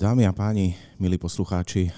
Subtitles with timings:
[0.00, 1.92] Dámy a páni, milí poslucháči,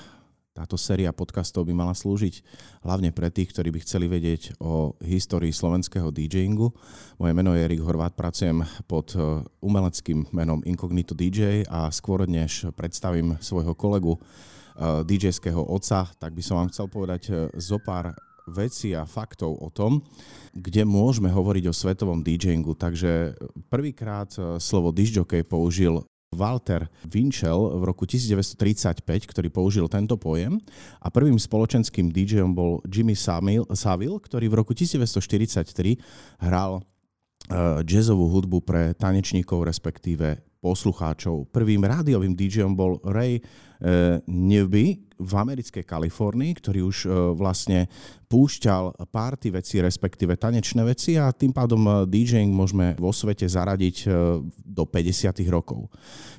[0.51, 2.43] táto séria podcastov by mala slúžiť
[2.83, 6.75] hlavne pre tých, ktorí by chceli vedieť o histórii slovenského DJingu.
[7.23, 12.75] Moje meno je Erik Horvát, pracujem pod e, umeleckým menom Incognito DJ a skôr než
[12.75, 18.19] predstavím svojho kolegu e, DJského oca, tak by som vám chcel povedať e, zo pár
[18.51, 20.03] veci a faktov o tom,
[20.51, 22.75] kde môžeme hovoriť o svetovom DJingu.
[22.75, 23.39] Takže
[23.71, 26.03] prvýkrát slovo disjockey použil
[26.33, 30.59] Walter Winchell v roku 1935, ktorý použil tento pojem
[30.99, 36.01] a prvým spoločenským DJom bol Jimmy Saville, ktorý v roku 1943
[36.41, 41.51] hral uh, jazzovú hudbu pre tanečníkov, respektíve poslucháčov.
[41.51, 47.87] Prvým rádiovým DJom bol Ray uh, Newby, v americkej Kalifornii, ktorý už e, vlastne
[48.27, 53.97] púšťal párty veci, respektíve tanečné veci a tým pádom e, DJing môžeme vo svete zaradiť
[54.03, 54.07] e,
[54.51, 55.39] do 50.
[55.47, 55.87] rokov.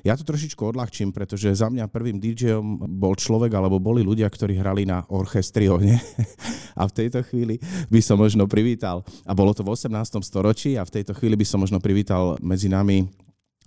[0.04, 4.60] Ja to trošičku odľahčím, pretože za mňa prvým DJom bol človek, alebo boli ľudia, ktorí
[4.60, 5.96] hrali na orchestrióne
[6.80, 7.56] a v tejto chvíli
[7.88, 10.20] by som možno privítal, a bolo to v 18.
[10.20, 13.08] storočí a v tejto chvíli by som možno privítal medzi nami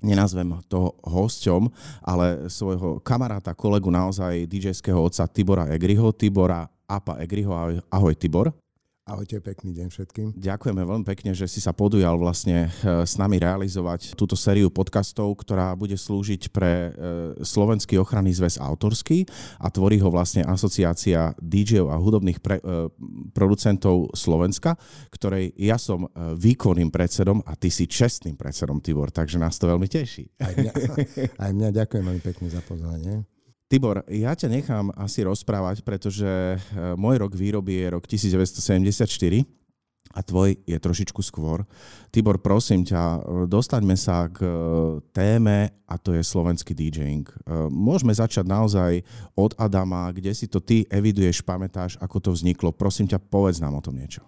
[0.02, 1.70] nenazvem to hosťom,
[2.06, 7.52] ale svojho kamaráta, kolegu naozaj DJ-ského otca Tibora Egriho, Tibora Apa Egriho.
[7.90, 8.54] Ahoj Tibor.
[9.08, 10.28] Ahojte, pekný deň všetkým.
[10.36, 15.32] Ďakujeme veľmi pekne, že si sa podujal vlastne e, s nami realizovať túto sériu podcastov,
[15.40, 16.90] ktorá bude slúžiť pre e,
[17.40, 19.24] Slovenský ochranný zväz autorský
[19.64, 22.92] a tvorí ho vlastne asociácia DJ a hudobných pre, e,
[23.32, 24.76] producentov Slovenska,
[25.08, 29.88] ktorej ja som výkonným predsedom a ty si čestným predsedom, Tibor, takže nás to veľmi
[29.88, 30.36] teší.
[30.44, 30.72] Aj mňa,
[31.48, 33.37] aj mňa ďakujem veľmi pekne za pozvanie.
[33.68, 36.58] Tibor, ja ťa nechám asi rozprávať, pretože e,
[36.96, 39.04] môj rok výroby je rok 1974
[40.16, 41.68] a tvoj je trošičku skôr.
[42.08, 43.20] Tibor, prosím ťa, e,
[43.52, 44.52] dostaňme sa k e,
[45.12, 47.28] téme a to je slovenský DJing.
[47.68, 49.04] Môžeme začať naozaj
[49.36, 52.72] od Adama, kde si to ty eviduješ, pamätáš, ako to vzniklo.
[52.72, 54.24] Prosím ťa, povedz nám o tom niečo.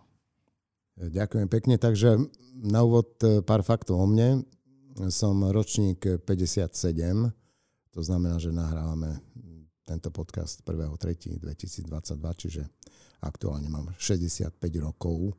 [1.00, 1.80] Ďakujem pekne.
[1.80, 2.20] Takže
[2.60, 3.16] na úvod
[3.48, 4.44] pár faktov o mne.
[5.08, 7.39] Som ročník 57,
[7.90, 9.18] to znamená, že nahrávame
[9.90, 11.90] tento podcast 1.3.2022,
[12.38, 12.62] čiže
[13.26, 15.34] aktuálne mám 65 rokov.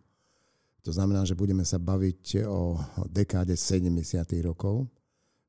[0.83, 3.94] To znamená, že budeme sa baviť o dekáde 70.
[4.43, 4.91] rokov.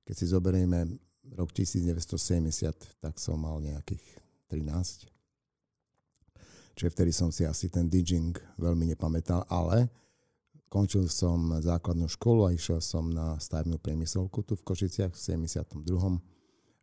[0.05, 1.01] Keď si zoberieme
[1.33, 4.03] rok 1970, tak som mal nejakých
[4.53, 5.09] 13.
[6.77, 9.89] Čiže vtedy som si asi ten DJing veľmi nepamätal, ale
[10.69, 16.30] končil som základnú školu a išiel som na stavebnú priemyselku tu v Košiciach v 72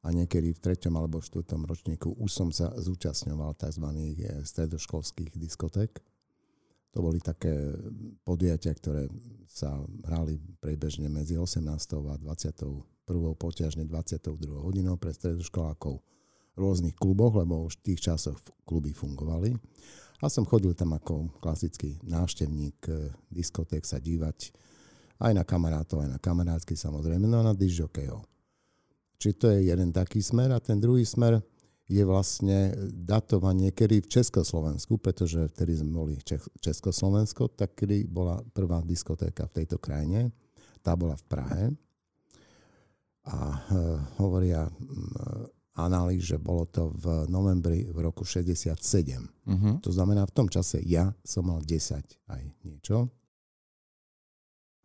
[0.09, 3.85] a niekedy v treťom alebo štvrtom ročníku už som sa zúčastňoval tzv.
[3.85, 6.01] Eh, stredoškolských diskoték.
[6.97, 7.53] To boli také
[8.25, 9.13] podujatia, ktoré
[9.45, 9.77] sa
[10.09, 12.09] hrali prebežne medzi 18.
[12.09, 13.37] a 21.
[13.37, 14.65] poťažne 22.
[14.65, 19.53] hodinou pre stredoškolákov v rôznych kluboch, lebo už v tých časoch kluby fungovali.
[20.25, 24.57] A som chodil tam ako klasický návštevník eh, diskoték sa dívať
[25.19, 28.25] aj na kamarátov, aj na kamarátsky samozrejme, no a na disjokejov.
[29.19, 31.43] Čiže to je jeden taký smer a ten druhý smer
[31.89, 36.15] je vlastne datovanie kedy v Československu, pretože vtedy sme boli
[36.61, 40.31] Československo, tak kedy bola prvá diskotéka v tejto krajine.
[40.85, 41.63] Tá bola v Prahe.
[43.29, 43.59] A e,
[44.21, 44.73] hovoria e,
[45.81, 48.77] analýz, že bolo to v novembri v roku 67.
[48.77, 49.29] Uh-huh.
[49.49, 49.71] Mhm.
[49.81, 53.09] To znamená, v tom čase ja som mal 10 aj niečo.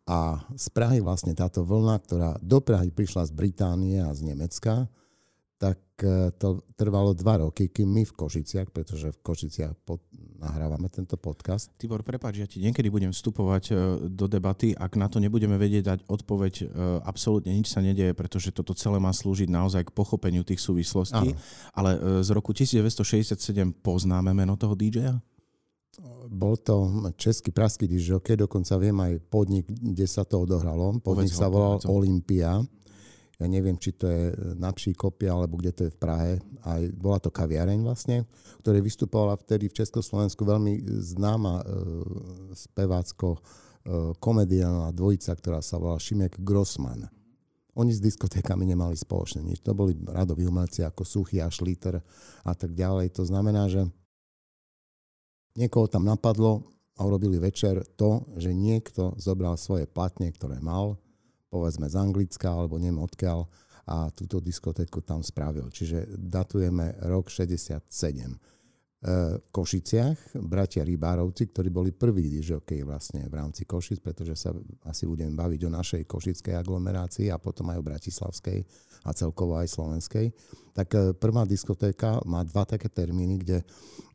[0.04, 4.84] A z Prahy vlastne táto vlna, ktorá do Prahy prišla z Británie a z Nemecka,
[5.56, 10.04] tak e, to trvalo dva roky, kým my v Košiciach, pretože v Košiciach pod,
[10.36, 11.72] nahrávame tento podcast.
[11.80, 13.74] Tibor, prepáč, ja ti niekedy budem vstupovať e,
[14.12, 16.64] do debaty, ak na to nebudeme vedieť dať odpoveď, e,
[17.06, 21.32] absolútne nič sa nedieje, pretože toto celé má slúžiť naozaj k pochopeniu tých súvislostí.
[21.32, 21.40] Áno.
[21.72, 23.40] Ale z roku 1967
[23.80, 25.16] poznáme meno toho DJ-a?
[26.30, 30.96] Bol to český praský dižokej, dokonca viem aj podnik, kde sa to odohralo.
[31.00, 32.64] Podnik povedz sa volal Olympia.
[33.34, 36.32] Ja neviem, či to je na Pšíkopi, alebo kde to je v Prahe.
[36.62, 38.30] Aj bola to kaviareň vlastne,
[38.62, 41.64] ktoré vystupovala vtedy v Československu veľmi známa e,
[42.54, 43.38] spevácko e,
[44.22, 47.10] komediálna dvojica, ktorá sa volala Šimek Grossman.
[47.74, 49.58] Oni s diskotékami nemali spoločné nič.
[49.66, 51.98] To boli radoví umelci ako Suchy a Šliter
[52.46, 53.18] a tak ďalej.
[53.18, 53.90] To znamená, že
[55.54, 56.66] Niekoho tam napadlo
[56.98, 60.98] a urobili večer to, že niekto zobral svoje platne, ktoré mal,
[61.50, 63.46] povedzme z Anglicka alebo neviem odkiaľ,
[63.84, 65.68] a túto diskotéku tam spravil.
[65.68, 67.84] Čiže datujeme rok 67.
[69.04, 74.56] v Košiciach, bratia Rybárovci, ktorí boli prví dižokej vlastne v rámci Košic, pretože sa
[74.88, 78.58] asi budeme baviť o našej košickej aglomerácii a potom aj o bratislavskej
[79.04, 80.32] a celkovo aj slovenskej.
[80.72, 83.60] Tak e, prvá diskotéka má dva také termíny, kde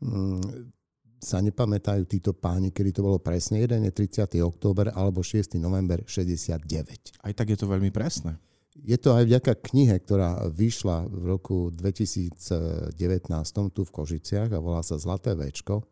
[0.02, 0.79] mm,
[1.20, 3.60] sa nepamätajú títo páni, kedy to bolo presne.
[3.60, 4.40] Jeden je 30.
[4.40, 5.60] október alebo 6.
[5.60, 7.20] november 69.
[7.20, 8.40] Aj tak je to veľmi presné.
[8.80, 12.96] Je to aj vďaka knihe, ktorá vyšla v roku 2019
[13.76, 15.84] tu v Kožiciach a volá sa Zlaté Včko.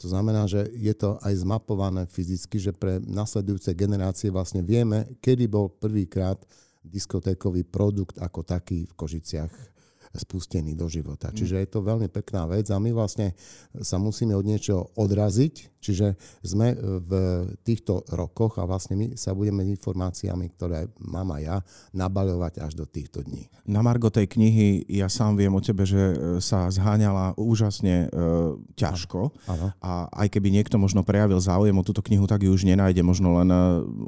[0.00, 5.44] To znamená, že je to aj zmapované fyzicky, že pre nasledujúce generácie vlastne vieme, kedy
[5.48, 6.40] bol prvýkrát
[6.80, 9.75] diskotékový produkt ako taký v Kožiciach
[10.16, 11.30] spustený do života.
[11.30, 11.36] Mm.
[11.36, 13.36] Čiže je to veľmi pekná vec a my vlastne
[13.80, 16.74] sa musíme od niečoho odraziť, čiže sme
[17.06, 17.10] v
[17.62, 21.56] týchto rokoch a vlastne my sa budeme informáciami, ktoré mám aj ja,
[21.94, 23.46] nabaľovať až do týchto dní.
[23.68, 28.18] Na Margo tej knihy ja sám viem o tebe, že e, sa zháňala úžasne e,
[28.74, 29.74] ťažko ano.
[29.82, 33.38] a aj keby niekto možno prejavil záujem o túto knihu, tak ju už nenájde možno
[33.42, 33.58] len e,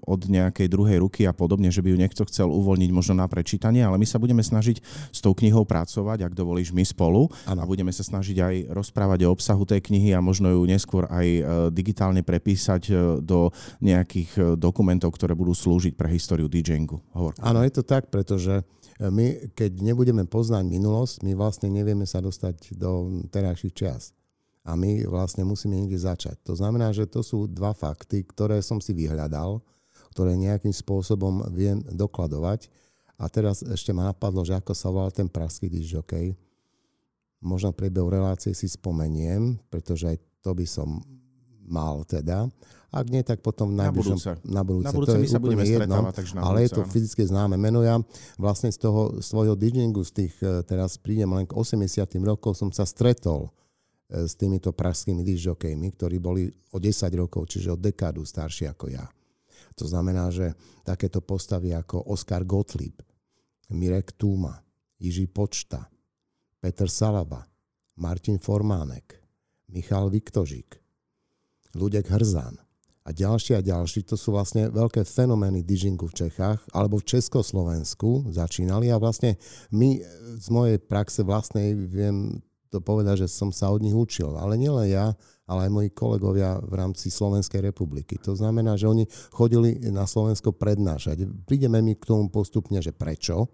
[0.07, 3.83] od nejakej druhej ruky a podobne, že by ju niekto chcel uvoľniť možno na prečítanie,
[3.83, 4.83] ale my sa budeme snažiť
[5.13, 7.59] s tou knihou pracovať pracovať, ak dovolíš, my spolu ano.
[7.59, 11.27] a budeme sa snažiť aj rozprávať o obsahu tej knihy a možno ju neskôr aj
[11.27, 11.43] e,
[11.75, 13.51] digitálne prepísať e, do
[13.83, 17.03] nejakých e, dokumentov, ktoré budú slúžiť pre históriu DJingu.
[17.43, 18.63] Áno, je to tak, pretože
[18.99, 24.15] my, keď nebudeme poznať minulosť, my vlastne nevieme sa dostať do terajších čias.
[24.63, 26.39] A my vlastne musíme niekde začať.
[26.47, 29.63] To znamená, že to sú dva fakty, ktoré som si vyhľadal,
[30.15, 32.88] ktoré nejakým spôsobom viem dokladovať
[33.19, 35.91] a teraz ešte ma napadlo, že ako sa volal ten praský disc
[37.39, 41.03] Možno v priebehu relácie si spomeniem, pretože aj to by som
[41.69, 42.51] mal teda.
[42.89, 44.33] Ak nie, tak potom na budúce.
[44.43, 46.83] Na budúce, na budúce to my sa budeme jedno, takže na Ale budúce, je to
[46.89, 47.85] fyzicky známe meno.
[47.85, 48.01] Ja
[48.41, 51.85] vlastne z toho svojho DJingu, z tých, e, teraz prídem len k 80
[52.25, 53.53] rokov, som sa stretol
[54.09, 58.89] e, s týmito pražskými disjokejmi, ktorí boli o 10 rokov, čiže o dekádu starší ako
[58.89, 59.05] ja.
[59.77, 62.99] To znamená, že takéto postavy ako Oskar Gottlieb,
[63.71, 64.65] Mirek Túma,
[65.01, 65.89] Jiří Počta,
[66.61, 67.47] Petr Salaba,
[67.97, 69.23] Martin Formánek,
[69.69, 70.81] Michal Viktožík,
[71.75, 72.57] Ludek Hrzán
[73.05, 78.29] a ďalší a ďalší, to sú vlastne veľké fenomény dižingu v Čechách alebo v Československu
[78.33, 79.41] začínali a vlastne
[79.73, 80.01] my
[80.37, 84.37] z mojej praxe vlastnej viem to povedať, že som sa od nich učil.
[84.37, 85.17] Ale nielen ja,
[85.49, 88.21] ale aj moji kolegovia v rámci Slovenskej republiky.
[88.21, 91.25] To znamená, že oni chodili na Slovensko prednášať.
[91.49, 93.49] Prídeme mi k tomu postupne, že prečo,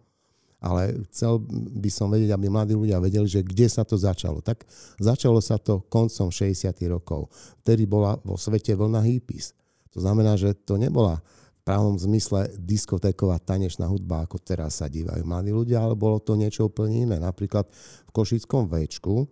[0.64, 1.44] ale chcel
[1.76, 4.40] by som vedieť, aby mladí ľudia vedeli, že kde sa to začalo.
[4.40, 4.64] Tak
[4.96, 6.72] začalo sa to koncom 60.
[6.88, 7.28] rokov.
[7.60, 9.52] Vtedy bola vo svete vlna hippies.
[9.92, 11.20] To znamená, že to nebola
[11.54, 16.32] v pravom zmysle diskotéková tanečná hudba, ako teraz sa dívajú mladí ľudia, ale bolo to
[16.32, 17.16] niečo úplne iné.
[17.20, 17.68] Napríklad
[18.08, 19.28] v Košickom Včku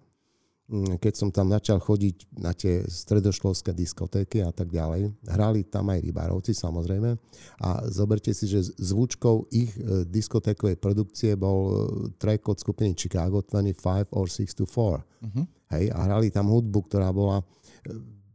[0.72, 6.00] keď som tam začal chodiť na tie stredoškolské diskotéky a tak ďalej, hrali tam aj
[6.00, 7.12] rybárovci samozrejme
[7.60, 11.74] a zoberte si, že zvučkou ich e, diskotékovej produkcie bol e,
[12.16, 14.72] track od skupiny Chicago 25 or 6 to 4.
[14.72, 15.44] Uh-huh.
[15.76, 17.44] Hej, a hrali tam hudbu, ktorá bola e,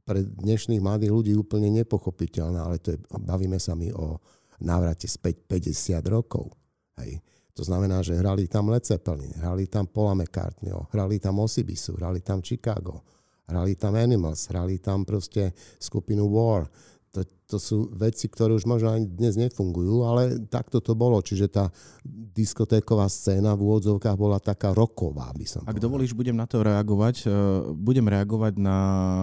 [0.05, 4.21] pre dnešných mladých ľudí úplne nepochopiteľná, ale to je, bavíme sa mi o
[4.61, 6.53] návrate späť 50 rokov.
[7.01, 7.17] Hej.
[7.57, 12.21] To znamená, že hrali tam Led Zeppelin, hrali tam Paula McCartneyho, hrali tam Osibisu, hrali
[12.21, 13.01] tam Chicago,
[13.49, 16.69] hrali tam Animals, hrali tam proste skupinu War,
[17.09, 21.15] to, to sú veci, ktoré už možno ani dnes nefungujú, ale takto to bolo.
[21.23, 21.71] Čiže tá
[22.35, 25.83] diskotéková scéna v úvodzovkách bola taká roková, by som Ak povedal.
[25.87, 27.15] dovolíš, budem na to reagovať.
[27.23, 27.27] E,
[27.71, 28.77] budem reagovať na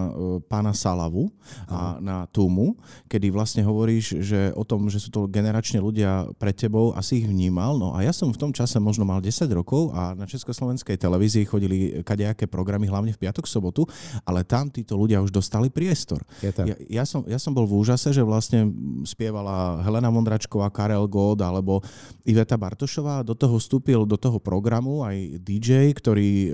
[0.09, 1.29] e, pána Salavu
[1.69, 2.73] a na Tumu,
[3.05, 7.29] kedy vlastne hovoríš že o tom, že sú to generačne ľudia pred tebou, asi ich
[7.29, 7.77] vnímal.
[7.77, 11.45] No a ja som v tom čase možno mal 10 rokov a na Československej televízii
[11.45, 13.85] chodili kadejaké programy, hlavne v piatok, sobotu,
[14.25, 16.25] ale tam títo ľudia už dostali priestor.
[16.41, 18.71] Ja, ja, som, ja som bol v úžase, že vlastne
[19.03, 21.83] spievala Helena Mondračková, Karel God alebo
[22.23, 23.27] Iveta Bartošová.
[23.27, 26.51] Do toho vstúpil do toho programu aj DJ, ktorý uh,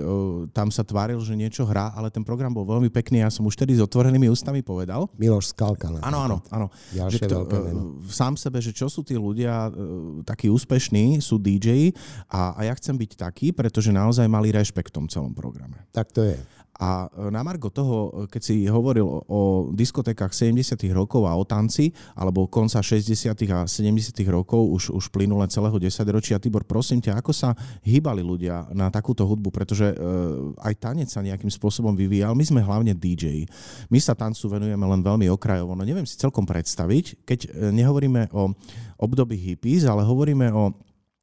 [0.50, 3.22] tam sa tváril, že niečo hrá, ale ten program bol veľmi pekný.
[3.22, 5.06] Ja som už tedy s otvorenými ústami povedal.
[5.14, 5.94] Miloš Skalka.
[6.02, 6.66] Áno, áno, áno.
[6.90, 11.94] Že to, uh, sám sebe, že čo sú tí ľudia uh, takí úspešní, sú DJ
[12.26, 15.86] a, a ja chcem byť taký, pretože naozaj mali rešpekt v tom celom programe.
[15.94, 16.36] Tak to je.
[16.80, 20.80] A e, na Margo toho, e, keď si hovoril o diskotékach 70.
[20.96, 23.28] rokov a o tanci, alebo konca 60.
[23.52, 24.16] a 70.
[24.32, 27.52] rokov, už, už plynule celého 10 ročia, Tibor, prosím ťa, ako sa
[27.84, 32.32] hýbali ľudia na takúto hudbu, pretože uh, aj tanec sa nejakým spôsobom vyvíjal.
[32.32, 33.44] My sme hlavne DJ.
[33.92, 35.76] My sa tancu venujeme len veľmi okrajovo.
[35.76, 38.54] No neviem si celkom predstaviť, keď nehovoríme o
[39.02, 40.72] období hippies, ale hovoríme o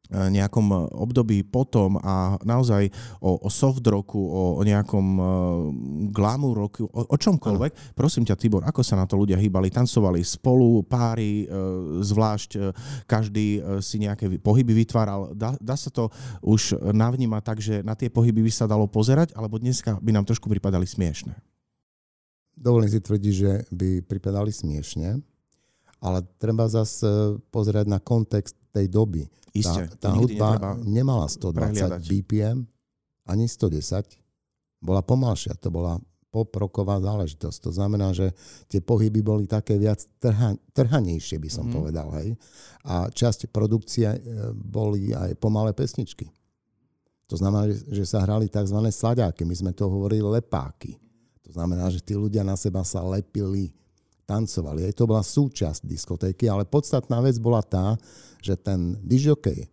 [0.09, 2.89] nejakom období potom a naozaj
[3.21, 5.27] o, o soft roku, o, o nejakom uh,
[6.09, 7.71] glamour roku, o, o čomkoľvek.
[7.71, 7.93] Ano.
[7.93, 9.69] Prosím ťa, Tibor, ako sa na to ľudia hýbali?
[9.69, 12.73] Tancovali spolu, páry, uh, zvlášť uh,
[13.05, 15.37] každý uh, si nejaké pohyby vytváral.
[15.37, 16.09] Dá, dá sa to
[16.41, 20.25] už navnímať tak, že na tie pohyby by sa dalo pozerať, alebo dneska by nám
[20.25, 21.37] trošku pripadali smiešne?
[22.57, 25.21] Dovolím si tvrdiť, že by pripadali smiešne,
[26.01, 32.01] ale treba zase pozerať na kontext tej doby Isté, tá, tá hudba nemala 120 prehliadať.
[32.05, 32.59] BPM,
[33.25, 34.17] ani 110.
[34.79, 37.57] Bola pomalšia, to bola poproková záležitosť.
[37.65, 38.29] To znamená, že
[38.69, 41.73] tie pohyby boli také viac trha, trhanejšie, by som mm.
[41.73, 42.07] povedal.
[42.21, 42.37] Hej.
[42.85, 44.19] A časť produkcie e,
[44.53, 46.29] boli aj pomalé pesničky.
[47.29, 48.77] To znamená, že sa hrali tzv.
[48.89, 49.41] sladáky.
[49.45, 50.97] My sme to hovorili lepáky.
[51.49, 53.73] To znamená, že tí ľudia na seba sa lepili
[54.29, 54.85] tancovali.
[54.85, 57.97] Aj to bola súčasť diskotéky, ale podstatná vec bola tá,
[58.45, 59.65] že ten dižokej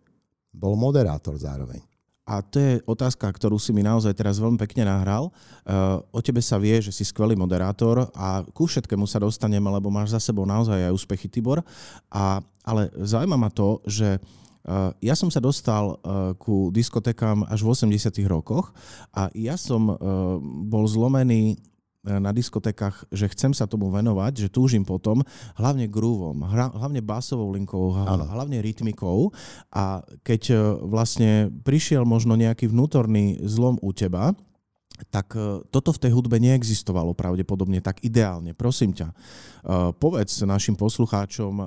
[0.49, 1.85] bol moderátor zároveň.
[2.27, 5.31] A to je otázka, ktorú si mi naozaj teraz veľmi pekne nahral.
[5.63, 9.87] Uh, o tebe sa vie, že si skvelý moderátor a ku všetkému sa dostaneme, lebo
[9.87, 11.63] máš za sebou naozaj aj úspechy, Tibor.
[12.11, 17.63] A, ale zaujíma ma to, že uh, ja som sa dostal uh, ku diskotekám až
[17.63, 17.95] v 80
[18.27, 18.75] rokoch
[19.15, 19.95] a ja som
[20.67, 21.55] bol zlomený
[22.07, 25.21] na diskotekách, že chcem sa tomu venovať, že túžim potom,
[25.59, 29.35] hlavne groovom, hlavne basovou linkou, hlavne rytmikou.
[29.75, 30.55] A keď e,
[30.87, 34.31] vlastne prišiel možno nejaký vnútorný zlom u teba,
[35.05, 38.57] tak e, toto v tej hudbe neexistovalo pravdepodobne tak ideálne.
[38.57, 39.15] Prosím ťa, e,
[39.93, 41.65] povedz našim poslucháčom, e,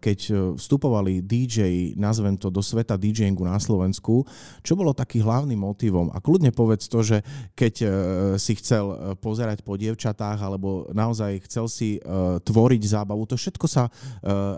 [0.00, 0.18] keď
[0.56, 4.24] vstupovali DJ, nazvem to, do sveta DJingu na Slovensku,
[4.64, 6.08] čo bolo taký hlavným motivom?
[6.16, 7.20] A kľudne povedz to, že
[7.58, 7.74] keď
[8.40, 11.98] si chcel pozerať po dievčatách alebo naozaj chcel si
[12.42, 13.90] tvoriť zábavu, to všetko sa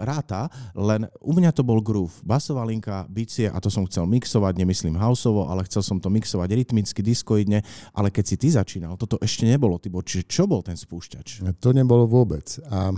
[0.03, 2.15] ráta, len u mňa to bol groove.
[2.23, 6.49] Basová linka, bicie a to som chcel mixovať, nemyslím houseovo, ale chcel som to mixovať
[6.55, 7.65] rytmicky, diskoidne
[7.95, 11.45] ale keď si ty začínal, toto ešte nebolo, Tibor, čiže čo bol ten spúšťač?
[11.63, 12.45] To nebolo vôbec.
[12.69, 12.93] A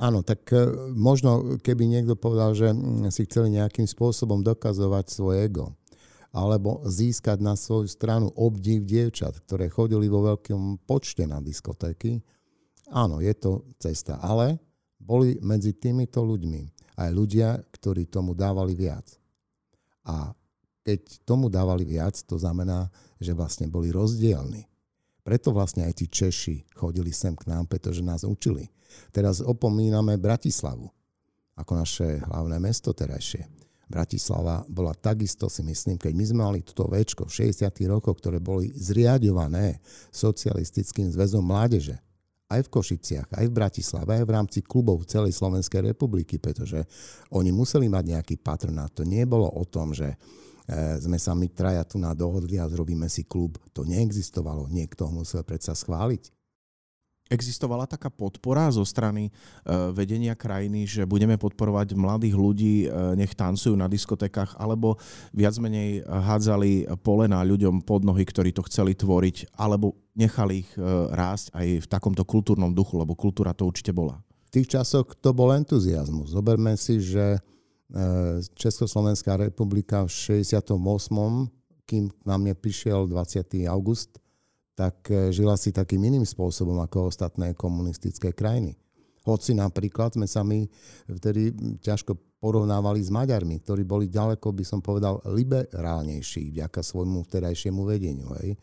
[0.00, 5.46] áno, tak e, možno keby niekto povedal, že mm, si chceli nejakým spôsobom dokazovať svoje
[5.46, 5.76] ego,
[6.34, 12.20] alebo získať na svoju stranu obdiv dievčat, ktoré chodili vo veľkom počte na diskotéky.
[12.92, 14.60] Áno, je to cesta, ale
[15.00, 19.06] boli medzi týmito ľuďmi aj ľudia, ktorí tomu dávali viac.
[20.06, 20.34] A
[20.86, 22.86] keď tomu dávali viac, to znamená,
[23.20, 24.66] že vlastne boli rozdielni.
[25.26, 28.70] Preto vlastne aj tí Češi chodili sem k nám, pretože nás učili.
[29.10, 30.86] Teraz opomíname Bratislavu
[31.56, 33.48] ako naše hlavné mesto terajšie.
[33.86, 37.70] Bratislava bola takisto, si myslím, keď my sme mali toto väčko v 60.
[37.86, 39.78] rokoch, ktoré boli zriadované
[40.10, 41.96] socialistickým zväzom mládeže,
[42.46, 46.86] aj v Košiciach, aj v Bratislave, aj v rámci klubov celej Slovenskej republiky, pretože
[47.34, 48.90] oni museli mať nejaký patronát.
[48.94, 50.14] To nie bolo o tom, že
[50.98, 53.54] sme sa my traja tu na dohodli a zrobíme si klub.
[53.70, 54.66] To neexistovalo.
[54.66, 56.34] Niekto musel predsa schváliť.
[57.26, 59.30] Existovala taká podpora zo strany e,
[59.90, 64.94] vedenia krajiny, že budeme podporovať mladých ľudí, e, nech tancujú na diskotekách, alebo
[65.34, 70.70] viac menej hádzali polena ľuďom pod nohy, ktorí to chceli tvoriť, alebo nechali ich
[71.12, 74.22] rásť aj v takomto kultúrnom duchu, lebo kultúra to určite bola.
[74.46, 76.30] V tých časoch to bol entuziasmus.
[76.30, 77.55] Zoberme si, že E,
[78.58, 80.10] Československá republika v
[80.42, 80.74] 68.
[81.86, 83.62] kým na mne prišiel 20.
[83.70, 84.18] august,
[84.74, 88.74] tak e, žila si takým iným spôsobom ako ostatné komunistické krajiny.
[89.22, 90.66] Hoci napríklad sme sa my
[91.06, 97.82] vtedy ťažko porovnávali s Maďarmi, ktorí boli ďaleko, by som povedal, liberálnejší vďaka svojmu vtedajšiemu
[97.86, 98.34] vedeniu.
[98.42, 98.58] Hej.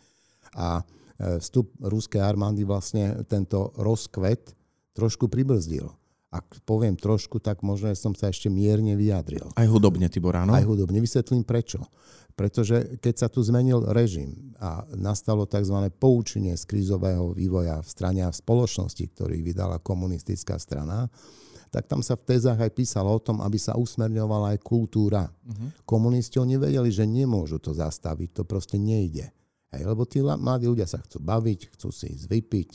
[0.60, 4.52] A e, vstup ruskej armády vlastne tento rozkvet
[4.92, 5.88] trošku pribrzdil
[6.34, 9.54] ak poviem trošku, tak možno som sa ešte mierne vyjadril.
[9.54, 10.58] Aj hudobne, Tibor, áno?
[10.58, 10.98] Aj hudobne.
[10.98, 11.86] Vysvetlím prečo.
[12.34, 15.78] Pretože keď sa tu zmenil režim a nastalo tzv.
[16.02, 21.14] poučenie z krízového vývoja v strane a v spoločnosti, ktorý vydala komunistická strana,
[21.70, 25.30] tak tam sa v tézach aj písalo o tom, aby sa usmerňovala aj kultúra.
[25.30, 25.70] Uh-huh.
[25.86, 29.30] Komunisti oni vedeli, že nemôžu to zastaviť, to proste nejde.
[29.74, 32.70] Hej, lebo tí mladí ľudia sa chcú baviť, chcú si ísť vypiť,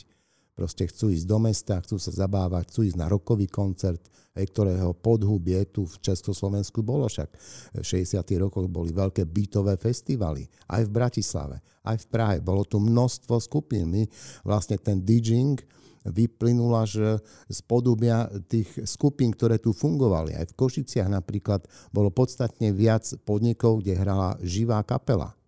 [0.59, 4.03] Proste chcú ísť do mesta, chcú sa zabávať, chcú ísť na rokový koncert,
[4.35, 7.31] ktorého podhubie tu v Československu bolo však.
[7.79, 8.19] V 60.
[8.43, 12.37] rokoch boli veľké bytové festivaly, aj v Bratislave, aj v Prahe.
[12.43, 13.87] Bolo tu množstvo skupín.
[13.87, 14.03] My
[14.43, 15.63] vlastne ten DJing
[16.03, 20.35] vyplynul až z podobia tých skupín, ktoré tu fungovali.
[20.35, 21.63] Aj v Košiciach napríklad
[21.95, 25.38] bolo podstatne viac podnikov, kde hrala živá kapela.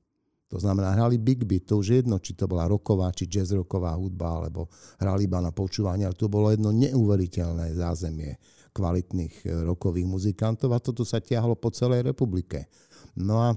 [0.52, 4.28] To znamená, hrali big beat, to už jedno, či to bola roková, či jazz hudba,
[4.44, 4.68] alebo
[5.00, 8.36] hrali iba na počúvanie, ale to bolo jedno neuveriteľné zázemie,
[8.76, 12.68] kvalitných rokových muzikantov a toto sa tiahlo po celej republike.
[13.16, 13.50] No a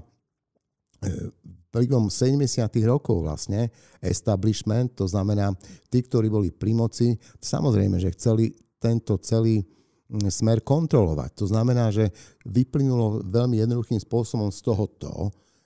[1.75, 2.47] vplyvom 70.
[2.87, 3.67] rokov vlastne
[3.99, 5.51] establishment, to znamená
[5.91, 11.31] tí, ktorí boli pri moci, samozrejme, že chceli tento celý mm, smer kontrolovať.
[11.43, 12.15] To znamená, že
[12.47, 15.13] vyplynulo veľmi jednoduchým spôsobom z toho to,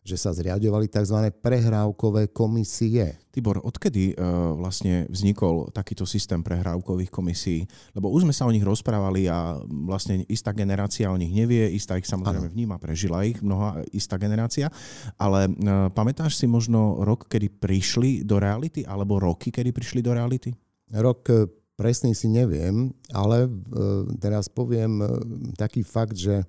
[0.10, 1.30] že sa zriadovali tzv.
[1.38, 3.22] prehrávkové komisie.
[3.30, 7.70] Tibor, odkedy uh, vlastne vznikol takýto systém prehrávkových komisí?
[7.94, 12.02] Lebo už sme sa o nich rozprávali a vlastne istá generácia o nich nevie, istá
[12.02, 12.56] ich samozrejme ano.
[12.58, 14.74] vníma, prežila ich mnoha istá generácia,
[15.22, 20.18] ale uh, pamätáš si možno rok, kedy prišli do reality, alebo roky, kedy prišli do
[20.18, 20.50] reality?
[20.90, 21.46] Rok e,
[21.78, 25.06] presný si neviem, ale uh, teraz poviem
[25.54, 26.42] taký fakt, že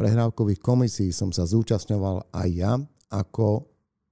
[0.00, 2.72] prehrávkových komisí som sa zúčastňoval aj ja
[3.12, 3.68] ako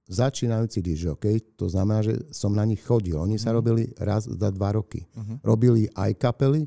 [0.09, 1.17] začínajúci DJ,
[1.57, 3.17] to znamená, že som na nich chodil.
[3.17, 3.55] Oni sa mhm.
[3.57, 5.05] robili raz za dva roky.
[5.13, 5.37] Uh-huh.
[5.45, 6.65] Robili aj kapely,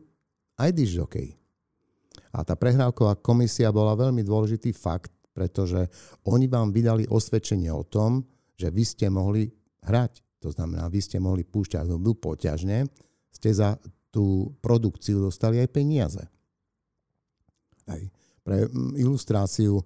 [0.58, 1.06] aj DJ.
[2.32, 5.90] A tá prehrávková komisia bola veľmi dôležitý fakt, pretože
[6.24, 8.24] oni vám vydali osvedčenie o tom,
[8.56, 9.50] že vy ste mohli
[9.84, 10.22] hrať.
[10.42, 12.88] To znamená, vy ste mohli púšťať hudbu poťažne,
[13.30, 13.78] ste za
[14.12, 16.24] tú produkciu dostali aj peniaze.
[17.90, 18.21] Hej.
[18.42, 18.66] Pre
[18.98, 19.84] ilustráciu e,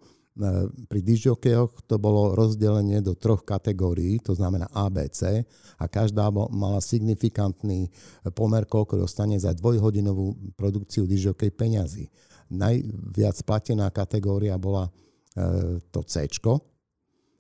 [0.89, 5.45] pri disjokejoch to bolo rozdelenie do troch kategórií, to znamená ABC
[5.77, 7.93] a každá mala signifikantný
[8.33, 12.09] pomer, koľko dostane za dvojhodinovú produkciu disjokej peňazí.
[12.53, 14.89] Najviac platená kategória bola
[15.37, 16.25] e, to C,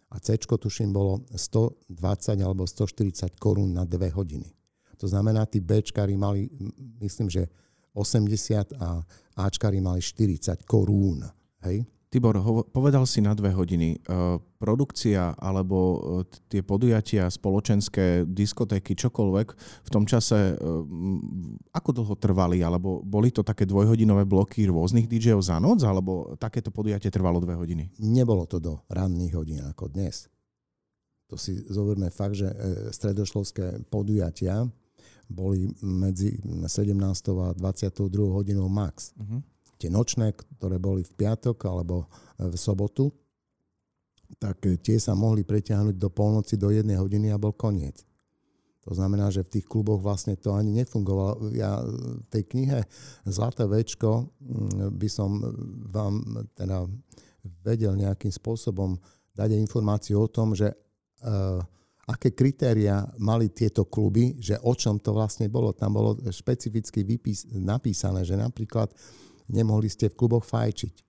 [0.06, 4.46] a C tuším bolo 120 alebo 140 korún na dve hodiny.
[4.96, 6.48] To znamená, tí Bčkári mali,
[7.04, 7.52] myslím, že
[7.96, 9.00] 80 a
[9.36, 11.24] Ačkári mali 40 korún.
[11.64, 11.88] Hej?
[12.06, 13.98] Tibor, ho, povedal si na dve hodiny.
[14.06, 15.98] Uh, produkcia alebo uh,
[16.46, 20.86] tie podujatia spoločenské, diskotéky, čokoľvek v tom čase, uh,
[21.74, 22.62] ako dlho trvali?
[22.62, 25.82] Alebo boli to také dvojhodinové bloky rôznych DJov za noc?
[25.82, 27.90] Alebo takéto podujatie trvalo dve hodiny?
[28.00, 30.30] Nebolo to do ranných hodín ako dnes.
[31.26, 32.48] To si zoberme fakt, že
[32.94, 34.70] stredoškolské podujatia
[35.26, 36.94] boli medzi 17.
[37.42, 38.08] a 22.
[38.30, 39.12] hodinou max.
[39.18, 39.42] Uh-huh.
[39.76, 42.08] Tie nočné, ktoré boli v piatok alebo
[42.40, 43.12] v sobotu,
[44.40, 48.02] tak tie sa mohli preťahnuť do polnoci, do jednej hodiny a bol koniec.
[48.86, 51.50] To znamená, že v tých kluboch vlastne to ani nefungovalo.
[51.58, 52.86] Ja v tej knihe
[53.26, 54.30] Zlaté večko
[54.94, 55.42] by som
[55.90, 56.86] vám teda
[57.66, 58.94] vedel nejakým spôsobom
[59.34, 61.60] dať informáciu o tom, že uh,
[62.06, 65.74] aké kritéria mali tieto kluby, že o čom to vlastne bolo.
[65.74, 68.94] Tam bolo špecificky vypís, napísané, že napríklad
[69.50, 71.02] nemohli ste v kluboch fajčiť.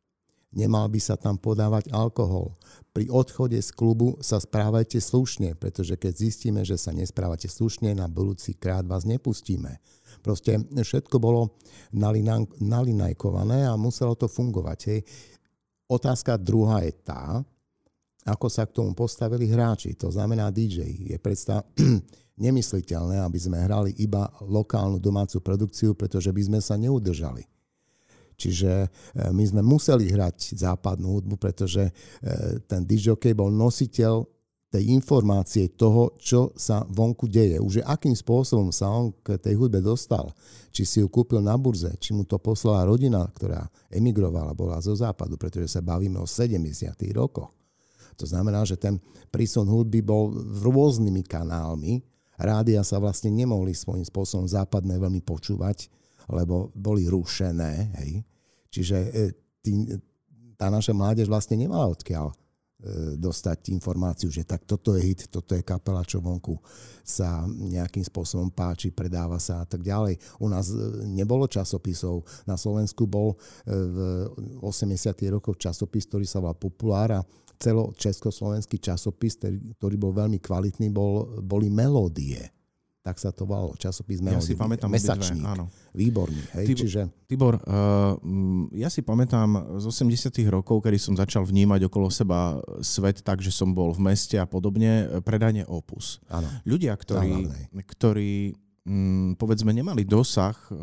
[0.58, 2.58] Nemal by sa tam podávať alkohol.
[2.96, 8.10] Pri odchode z klubu sa správajte slušne, pretože keď zistíme, že sa nesprávate slušne, na
[8.10, 9.78] budúci krát vás nepustíme.
[10.26, 11.54] Proste všetko bolo
[12.58, 14.80] nalinajkované a muselo to fungovať.
[14.90, 15.06] Hej.
[15.92, 17.46] Otázka druhá je tá,
[18.28, 20.84] ako sa k tomu postavili hráči, to znamená DJ.
[21.08, 21.64] Je predsa
[22.44, 27.48] nemysliteľné, aby sme hrali iba lokálnu domácu produkciu, pretože by sme sa neudržali.
[28.38, 28.88] Čiže e,
[29.34, 31.92] my sme museli hrať západnú hudbu, pretože e,
[32.70, 34.22] ten DJ bol nositeľ
[34.68, 37.58] tej informácie toho, čo sa vonku deje.
[37.58, 40.30] Už akým spôsobom sa on k tej hudbe dostal.
[40.70, 44.94] Či si ju kúpil na burze, či mu to poslala rodina, ktorá emigrovala, bola zo
[44.94, 46.94] západu, pretože sa bavíme o 70.
[47.16, 47.57] rokoch.
[48.18, 48.98] To znamená, že ten
[49.30, 50.34] prísun hudby bol
[50.66, 52.02] rôznymi kanálmi.
[52.38, 55.90] Rádia sa vlastne nemohli svojím spôsobom západné veľmi počúvať,
[56.30, 57.94] lebo boli rušené.
[58.02, 58.26] Hej.
[58.74, 59.10] Čiže e,
[59.62, 59.98] tý,
[60.58, 62.36] tá naša mládež vlastne nemala odkiaľ e,
[63.18, 66.62] dostať informáciu, že tak toto je hit, toto je kapela, čo vonku
[67.02, 70.18] sa nejakým spôsobom páči, predáva sa a tak ďalej.
[70.42, 70.78] U nás e,
[71.10, 72.22] nebolo časopisov.
[72.46, 73.34] Na Slovensku bol
[73.66, 73.98] v
[74.62, 74.94] 80.
[75.34, 77.22] rokoch časopis, ktorý sa volal Populár a
[77.58, 79.38] celo československý časopis,
[79.82, 82.40] ktorý bol veľmi kvalitný, bol, boli melódie.
[83.02, 84.44] Tak sa to volalo, časopis melódie.
[84.44, 85.40] Ja si pamätám Mesačník.
[85.40, 85.66] Dve, áno.
[85.96, 86.44] Výborný.
[86.60, 87.02] Hej, Tibor, čiže...
[87.24, 88.20] Tibor uh,
[88.76, 93.50] ja si pamätám z 80 rokov, kedy som začal vnímať okolo seba svet tak, že
[93.50, 96.20] som bol v meste a podobne, predanie Opus.
[96.28, 96.52] Áno.
[96.68, 98.60] Ľudia, ktorí, ktorí
[99.36, 100.76] povedzme nemali dosah eh,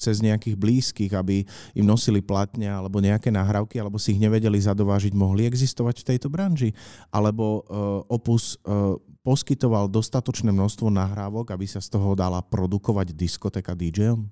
[0.00, 1.44] cez nejakých blízkych, aby
[1.76, 6.28] im nosili platňa alebo nejaké nahrávky, alebo si ich nevedeli zadovážiť, mohli existovať v tejto
[6.32, 6.72] branži?
[7.12, 13.76] Alebo eh, Opus eh, poskytoval dostatočné množstvo nahrávok, aby sa z toho dala produkovať diskoteka
[13.76, 14.24] DJom?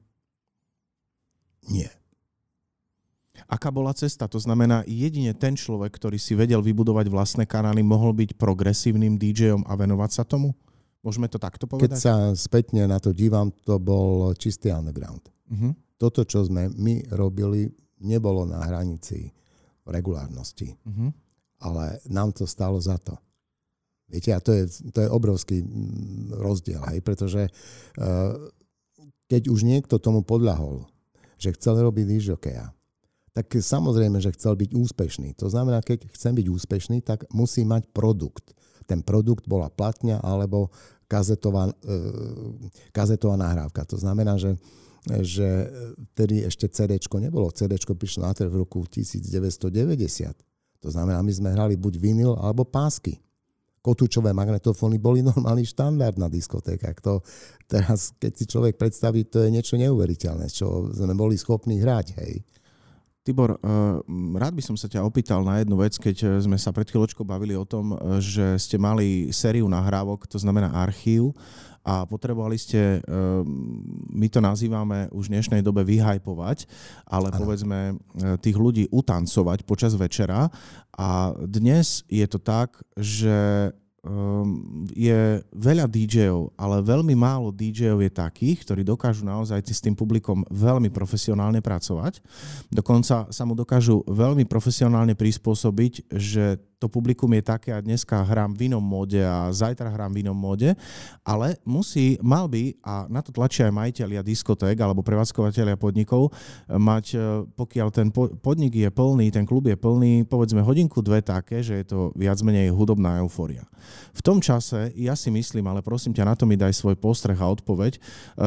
[1.68, 1.90] Nie.
[3.50, 4.24] Aká bola cesta?
[4.31, 9.66] To znamená, jedine ten človek, ktorý si vedel vybudovať vlastné kanály, mohol byť progresívnym DJom
[9.66, 10.57] a venovať sa tomu?
[11.04, 11.92] Môžeme to takto povedať?
[11.92, 15.28] Keď sa spätne na to dívam, to bol čistý underground.
[15.44, 15.76] Uh-huh.
[16.00, 17.68] toto, čo sme my robili,
[18.00, 19.28] nebolo na hranici
[19.84, 20.72] regulárnosti.
[20.72, 21.10] Mm-hmm.
[21.64, 23.16] Ale nám to stalo za to.
[24.08, 28.36] Viete, a to je, to je obrovský mm, rozdiel, hej, pretože uh,
[29.32, 30.84] keď už niekto tomu podľahol,
[31.40, 32.68] že chcel robiť dižokeja,
[33.34, 35.34] tak samozrejme, že chcel byť úspešný.
[35.42, 38.54] To znamená, keď chcem byť úspešný, tak musí mať produkt.
[38.86, 40.70] Ten produkt bola platňa alebo
[41.06, 41.74] kazetová, e,
[42.90, 43.84] kazetová nahrávka.
[43.88, 44.56] To znamená, že,
[45.24, 45.68] že
[46.14, 47.52] vtedy ešte CD nebolo.
[47.54, 49.70] CD prišlo na trh v roku 1990.
[50.84, 53.24] To znamená, my sme hrali buď vinyl alebo pásky
[53.84, 56.96] kotúčové magnetofóny boli normálny štandard na diskotékach.
[57.04, 57.20] To
[57.68, 62.16] teraz, keď si človek predstaví, to je niečo neuveriteľné, čo sme boli schopní hrať.
[62.16, 62.40] Hej.
[63.24, 63.58] Tibor, eh,
[64.37, 67.24] rád by som sa ťa opýtal na jednu vec, keď eh, sme sa pred chvíľočkou
[67.24, 71.32] bavili o tom, eh, že ste mali sériu nahrávok, to znamená archív,
[71.84, 73.04] a potrebovali ste,
[74.08, 76.64] my to nazývame už v dnešnej dobe vyhajpovať,
[77.04, 77.37] ale ano.
[77.37, 78.00] povedzme
[78.40, 80.48] tých ľudí utancovať počas večera.
[80.96, 83.68] A dnes je to tak, že
[84.04, 89.96] um, je veľa DJ-ov, ale veľmi málo DJ-ov je takých, ktorí dokážu naozaj s tým
[89.96, 92.20] publikom veľmi profesionálne pracovať.
[92.68, 98.54] Dokonca sa mu dokážu veľmi profesionálne prispôsobiť, že to publikum je také a dneska hrám
[98.54, 100.74] v inom móde a zajtra hrám v inom móde,
[101.22, 106.30] ale musí, mal by, a na to tlačia aj majiteľia diskoték alebo prevádzkovateľia podnikov,
[106.68, 107.18] mať, e,
[107.54, 111.87] pokiaľ ten podnik je plný, ten klub je plný, povedzme hodinku, dve také, že je
[111.87, 113.64] to viac menej hudobná eufória.
[114.16, 117.37] V tom čase, ja si myslím, ale prosím ťa, na to mi daj svoj postreh
[117.37, 118.00] a odpoveď, e,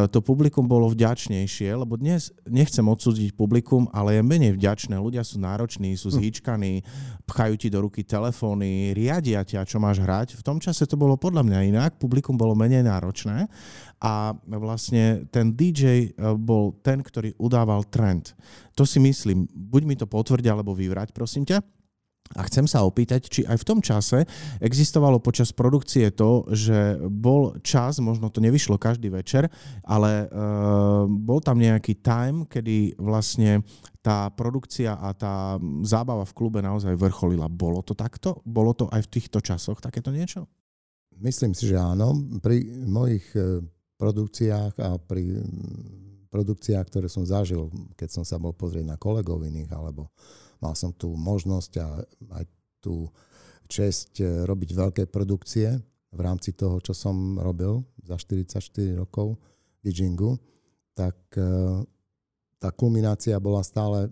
[0.10, 4.98] to publikum bolo vďačnejšie, lebo dnes nechcem odsúdiť publikum, ale je menej vďačné.
[4.98, 6.16] Ľudia sú nároční, sú hm.
[6.18, 6.74] zhýčkaní,
[7.28, 10.36] pchajú ti do ruky telefón, telefóny, riadia ťa, čo máš hrať.
[10.36, 13.48] V tom čase to bolo podľa mňa inak, publikum bolo menej náročné
[14.04, 18.36] a vlastne ten DJ eh, bol ten, ktorý udával trend.
[18.76, 21.64] To si myslím, buď mi to potvrdia, alebo vyvrať, prosím ťa.
[22.36, 24.28] A chcem sa opýtať, či aj v tom čase
[24.60, 29.48] existovalo počas produkcie to, že bol čas, možno to nevyšlo každý večer,
[29.88, 33.64] ale uh, bol tam nejaký time, kedy vlastne
[34.08, 37.52] tá produkcia a tá zábava v klube naozaj vrcholila.
[37.52, 38.40] Bolo to takto?
[38.48, 40.48] Bolo to aj v týchto časoch takéto niečo?
[41.20, 42.16] Myslím si, že áno.
[42.40, 43.60] Pri mojich e,
[44.00, 45.44] produkciách a pri
[46.32, 47.68] produkciách, ktoré som zažil,
[48.00, 50.08] keď som sa bol pozrieť na kolegov iných alebo
[50.58, 51.88] Mal som tu možnosť a
[52.42, 52.46] aj
[52.82, 53.10] tú
[53.70, 55.78] čest eh, robiť veľké produkcie
[56.14, 59.38] v rámci toho, čo som robil za 44 rokov
[59.86, 60.40] DJingu,
[60.98, 61.46] tak eh,
[62.58, 64.10] tá kulminácia bola stále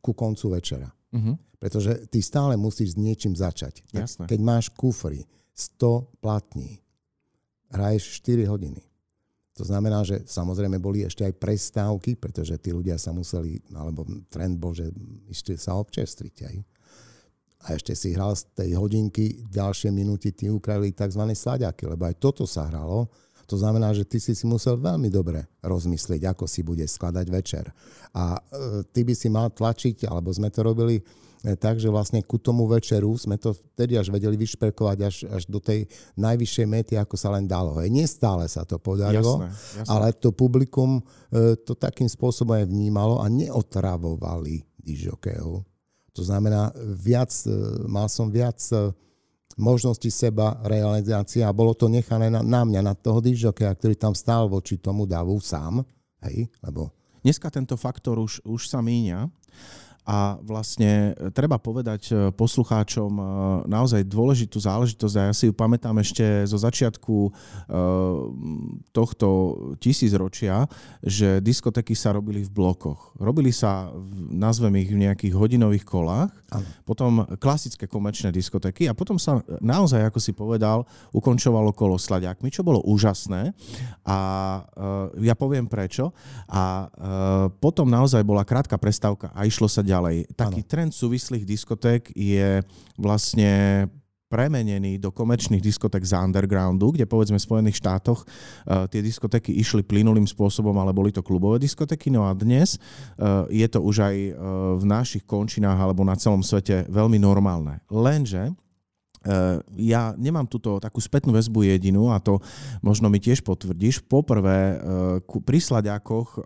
[0.00, 0.88] ku koncu večera.
[1.12, 1.36] Uh-huh.
[1.56, 3.82] Pretože ty stále musíš s niečím začať.
[3.92, 4.24] Jasné.
[4.28, 5.24] Keď máš kufry,
[5.56, 6.84] 100 platní,
[7.72, 8.84] hraješ 4 hodiny.
[9.56, 14.60] To znamená, že samozrejme boli ešte aj prestávky, pretože tí ľudia sa museli, alebo trend
[14.60, 14.92] bol, že
[15.32, 16.56] ešte sa občestriť aj.
[17.64, 21.24] A ešte si hral z tej hodinky, ďalšie minúty tí ukradli tzv.
[21.32, 23.08] sladiaky, lebo aj toto sa hralo.
[23.46, 27.70] To znamená, že ty si si musel veľmi dobre rozmyslieť, ako si bude skladať večer.
[28.14, 28.40] A e,
[28.90, 30.98] ty by si mal tlačiť, alebo sme to robili
[31.46, 35.42] E, tak, že vlastne ku tomu večeru sme to vtedy až vedeli vyšperkovať až, až
[35.46, 35.86] do tej
[36.18, 37.78] najvyššej mety, ako sa len dalo.
[37.78, 37.94] Hej.
[37.94, 39.86] Nestále sa to podarilo, jasné, jasné.
[39.86, 40.98] ale to publikum
[41.30, 45.62] e, to takým spôsobom aj vnímalo a neotravovali dižokého.
[46.16, 47.28] To znamená, viac,
[47.84, 48.56] mal som viac
[49.56, 54.12] možnosti seba realizácie a bolo to nechané na, na mňa, na toho dižokea, ktorý tam
[54.12, 55.82] stál voči tomu davu sám.
[56.24, 56.92] Hej, lebo...
[57.26, 59.26] Dneska tento faktor už, už sa míňa.
[60.06, 63.22] A vlastne e, treba povedať e, poslucháčom e,
[63.66, 67.18] naozaj dôležitú záležitosť a ja si ju pamätám ešte zo začiatku
[68.94, 69.28] tohto
[69.82, 70.70] tisícročia,
[71.02, 73.16] že diskotéky sa robili v blokoch.
[73.18, 73.90] Robili sa,
[74.30, 76.66] nazvem ich, v nejakých hodinových kolách, ano.
[76.86, 82.62] potom klasické komerčné diskotéky a potom sa naozaj, ako si povedal, ukončovalo kolo sladiakmi, čo
[82.62, 83.50] bolo úžasné
[84.06, 84.18] a
[85.18, 86.14] ja poviem prečo.
[86.46, 86.86] A
[87.58, 90.16] potom naozaj bola krátka prestávka a išlo sa ďalej ďalej.
[90.36, 90.68] Taký ano.
[90.68, 92.60] trend súvislých diskoték je
[93.00, 93.88] vlastne
[94.26, 99.86] premenený do komerčných diskotek z undergroundu, kde povedzme v Spojených štátoch uh, tie diskotéky išli
[99.86, 102.10] plynulým spôsobom, ale boli to klubové diskotéky.
[102.10, 104.34] No a dnes uh, je to už aj uh,
[104.82, 107.78] v našich končinách alebo na celom svete veľmi normálne.
[107.86, 108.50] Lenže
[109.76, 112.38] ja nemám túto takú spätnú väzbu jedinú a to
[112.80, 114.06] možno mi tiež potvrdíš.
[114.06, 116.42] Poprvé, eh, pri Sladiakoch eh,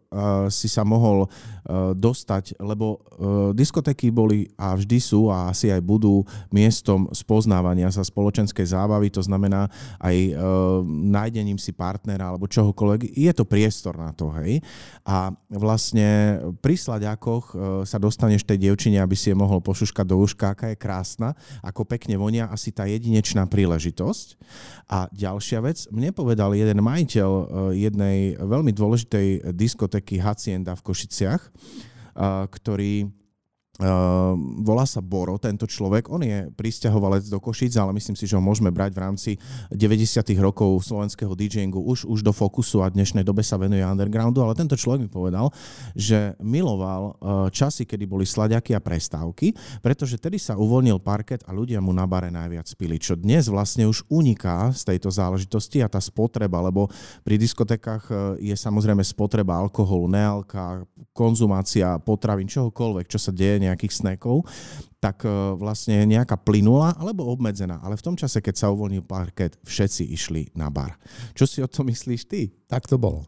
[0.48, 1.28] si sa mohol
[1.70, 2.98] dostať, lebo
[3.54, 9.22] diskotéky boli a vždy sú a asi aj budú miestom spoznávania sa spoločenskej zábavy, to
[9.22, 9.70] znamená
[10.02, 10.34] aj
[10.90, 13.14] nájdením si partnera alebo čohokoľvek.
[13.14, 14.58] Je to priestor na to, hej.
[15.06, 17.54] A vlastne pri Sladiakoch
[17.86, 21.86] sa dostaneš tej dievčine, aby si je mohol pošuškať do uška, aká je krásna, ako
[21.86, 24.38] pekne vonia, asi asi tá jedinečná príležitosť.
[24.86, 27.44] A ďalšia vec, mne povedal jeden majiteľ eh,
[27.90, 31.50] jednej veľmi dôležitej diskotéky Hacienda v Košiciach, eh,
[32.46, 33.10] ktorý
[33.80, 36.12] Uh, volá sa Boro, tento človek.
[36.12, 39.30] On je pristahovalec do Košic, ale myslím si, že ho môžeme brať v rámci
[39.72, 40.20] 90.
[40.36, 44.76] rokov slovenského DJingu už, už do fokusu a dnešnej dobe sa venuje undergroundu, ale tento
[44.76, 45.48] človek mi povedal,
[45.96, 51.56] že miloval uh, časy, kedy boli sladiaky a prestávky, pretože tedy sa uvoľnil parket a
[51.56, 55.88] ľudia mu na bare najviac pili, čo dnes vlastne už uniká z tejto záležitosti a
[55.88, 56.92] tá spotreba, lebo
[57.24, 60.84] pri diskotekách uh, je samozrejme spotreba alkoholu, nealka,
[61.16, 64.42] konzumácia potravín, čohokoľvek, čo sa deje nejakých snackov,
[64.98, 67.78] tak e, vlastne nejaká plynula alebo obmedzená.
[67.80, 70.98] Ale v tom čase, keď sa uvoľnil parket, všetci išli na bar.
[71.32, 72.50] Čo si o to myslíš ty?
[72.66, 73.24] Tak to bolo.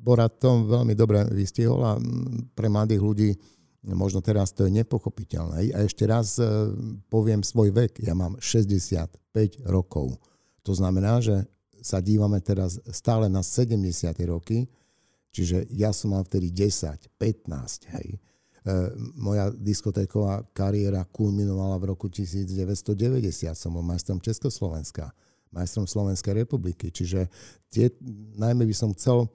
[0.00, 1.96] Bora to veľmi dobre vystihol a
[2.56, 3.30] pre mladých ľudí
[3.84, 5.72] možno teraz to je nepochopiteľné.
[5.72, 6.44] A ešte raz e,
[7.08, 8.04] poviem svoj vek.
[8.04, 9.16] Ja mám 65
[9.64, 10.20] rokov.
[10.68, 11.48] To znamená, že
[11.80, 13.80] sa dívame teraz stále na 70.
[14.28, 14.68] roky,
[15.32, 18.20] čiže ja som mal vtedy 10, 15, hej.
[18.60, 23.56] E, moja diskotéková kariéra kulminovala v roku 1990.
[23.56, 25.16] Som bol majstrom Československa,
[25.48, 26.92] majstrom Slovenskej republiky.
[26.92, 27.32] Čiže
[27.72, 27.88] tie,
[28.36, 29.28] najmä by som chcel e,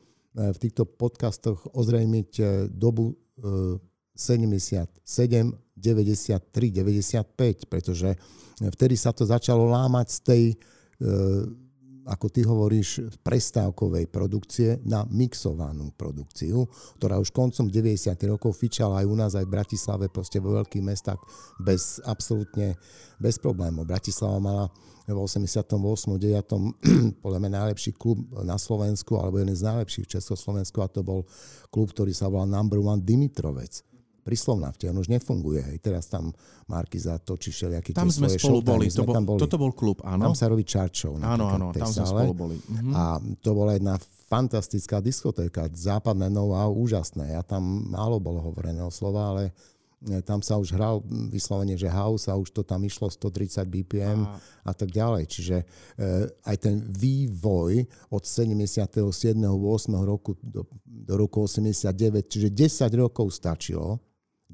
[0.54, 3.18] v týchto podcastoch ozrejmiť e, dobu
[4.16, 8.16] 77, 93, 95, pretože
[8.64, 10.44] vtedy sa to začalo lámať z tej
[12.06, 16.70] ako ty hovoríš, prestávkovej produkcie na mixovanú produkciu,
[17.02, 18.13] ktorá už koncom 90.
[18.30, 21.18] rokov fičala aj u nás, aj v Bratislave, proste vo veľkých mestách
[21.58, 22.78] bez, absolútne
[23.18, 23.89] bez problémov.
[23.89, 24.65] Bratislava mala
[25.06, 25.65] v 88.
[25.65, 26.46] 9.
[27.24, 31.26] podľa mňa najlepší klub na Slovensku, alebo jeden z najlepších v Československu a to bol
[31.74, 33.94] klub, ktorý sa volal Number One Dimitrovec
[34.26, 35.62] pri Slovnafte, on už nefunguje.
[35.62, 35.78] Hej.
[35.86, 36.34] Teraz tam
[36.66, 38.90] Markiza točí všelijaký Tam sme spolu boli.
[38.90, 39.38] To bol, boli.
[39.38, 40.34] Toto bol klub, áno.
[40.34, 41.22] Tam sa robí čarčov.
[41.22, 42.58] Áno, áno, tam sme spolu boli.
[42.58, 42.92] Mhm.
[42.98, 47.38] A to bola jedna fantastická diskotéka, západné know-how, úžasné.
[47.38, 49.54] Ja tam málo bolo hovoreného slova, ale
[50.02, 54.26] e, tam sa už hral vyslovene, že house a už to tam išlo 130 BPM
[54.26, 55.30] a, a tak ďalej.
[55.30, 55.66] Čiže e,
[56.50, 58.90] aj ten vývoj od 77.
[58.90, 59.94] 8.
[60.02, 64.02] roku do, do roku 89, čiže 10 rokov stačilo,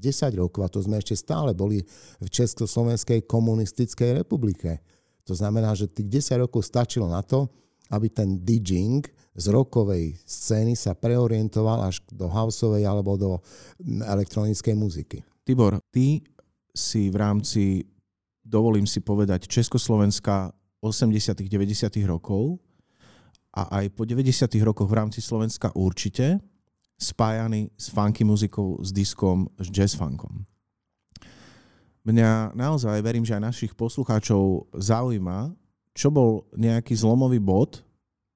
[0.01, 1.85] 10 rokov, a to sme ešte stále boli
[2.17, 4.81] v Československej komunistickej republike.
[5.29, 7.45] To znamená, že tých 10 rokov stačilo na to,
[7.93, 9.05] aby ten DJing
[9.37, 13.31] z rokovej scény sa preorientoval až do houseovej alebo do
[13.85, 15.21] elektronickej muziky.
[15.45, 16.25] Tibor, ty
[16.71, 17.85] si v rámci,
[18.43, 22.57] dovolím si povedať, Československa 80 90 rokov
[23.53, 26.39] a aj po 90 rokoch v rámci Slovenska určite
[27.01, 30.45] spájany s funky muzikou, s diskom, s jazz funkom.
[32.05, 35.53] Mňa naozaj, verím, že aj našich poslucháčov zaujíma,
[35.97, 37.81] čo bol nejaký zlomový bod,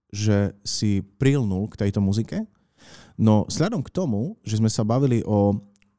[0.10, 2.46] že si prilnul k tejto muzike.
[3.18, 5.54] No vzhľadom k tomu, že sme sa bavili o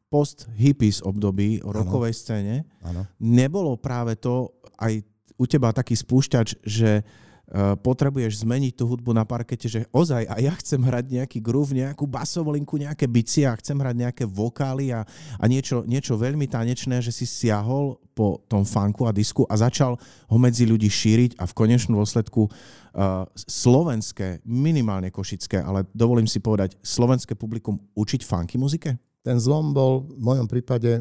[0.07, 3.03] post-hippies období, o rokovej scéne, ano.
[3.19, 5.03] nebolo práve to aj
[5.35, 10.43] u teba taký spúšťač, že Eh, potrebuješ zmeniť tú hudbu na parkete, že ozaj a
[10.43, 14.91] ja chcem hrať nejaký groove, nejakú basovú linku, nejaké bicie a chcem hrať nejaké vokály
[14.91, 15.07] a,
[15.39, 19.95] a niečo, niečo veľmi tanečné, že si siahol po tom funku a disku a začal
[20.27, 26.43] ho medzi ľudí šíriť a v konečnom dôsledku uh, slovenské, minimálne košické, ale dovolím si
[26.43, 28.99] povedať, slovenské publikum učiť funky muzike?
[29.23, 30.99] Ten zlom bol v mojom prípade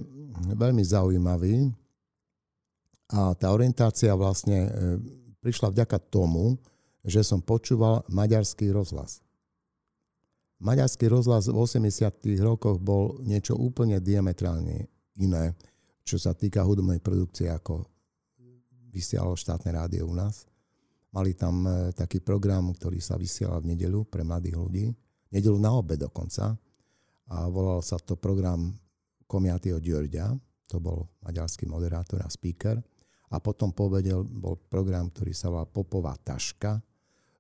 [0.53, 1.73] veľmi zaujímavý
[3.13, 6.57] a tá orientácia vlastne eh, prišla vďaka tomu,
[7.05, 9.21] že som počúval maďarský rozhlas.
[10.57, 12.41] Maďarský rozhlas v 80.
[12.41, 14.89] rokoch bol niečo úplne diametrálne
[15.21, 15.53] iné,
[16.01, 17.85] čo sa týka hudobnej produkcie, ako
[18.89, 20.49] vysielalo štátne rádio u nás.
[21.13, 24.85] Mali tam e, taký program, ktorý sa vysielal v nedelu pre mladých ľudí.
[25.29, 26.57] Nedelu na obed dokonca.
[27.29, 28.73] A volal sa to program
[29.27, 30.33] Komiatio Ďorďa.
[30.73, 32.79] To bol maďarský moderátor a speaker.
[33.33, 36.77] A potom povedel, bol program, ktorý sa volal Popová taška.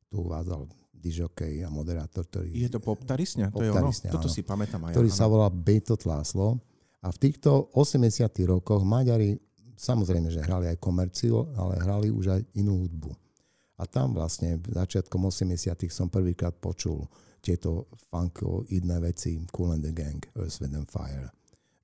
[0.09, 2.49] Tu uvádzal dižokej a moderátor, ktorý...
[2.49, 3.53] Je to Poptarisňa?
[3.53, 3.93] To je ono?
[3.93, 6.57] Toto si pamätám aj Ktorý ja, sa volal Beto Tláslo.
[7.05, 9.37] A v týchto 80 rokoch Maďari
[9.77, 13.11] samozrejme, že hrali aj komerciu, ale hrali už aj inú hudbu.
[13.75, 15.59] A tam vlastne začiatkom 80
[15.91, 17.05] som prvýkrát počul
[17.43, 21.29] tieto funkoidné veci, Cool and the Gang, Earth, Wind and Fire,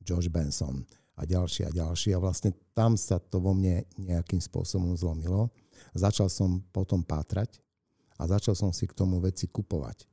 [0.02, 0.82] George Benson
[1.16, 2.16] a ďalší a ďalší.
[2.16, 5.52] A vlastne tam sa to vo mne nejakým spôsobom zlomilo.
[5.96, 7.60] Začal som potom pátrať
[8.22, 10.06] a začal som si k tomu veci kupovať.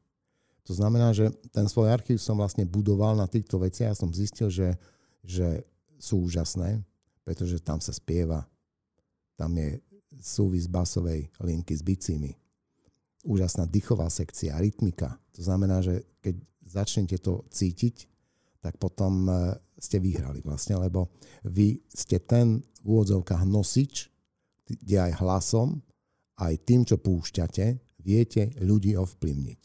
[0.68, 4.52] To znamená, že ten svoj archív som vlastne budoval na týchto veciach a som zistil,
[4.52, 4.76] že,
[5.24, 5.64] že
[5.96, 6.84] sú úžasné,
[7.24, 8.44] pretože tam sa spieva,
[9.36, 9.80] tam je
[10.20, 12.36] súvis basovej linky s bicími.
[13.24, 15.16] Úžasná dýchová sekcia, rytmika.
[15.36, 16.36] To znamená, že keď
[16.68, 18.04] začnete to cítiť,
[18.60, 21.14] tak potom e, ste vyhrali vlastne, lebo
[21.46, 24.10] vy ste ten v úvodzovkách nosič,
[24.66, 25.80] kde aj hlasom,
[26.38, 27.66] aj tým, čo púšťate,
[28.02, 29.60] viete ľudí ovplyvniť.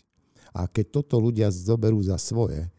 [0.54, 2.70] A keď toto ľudia zoberú za svoje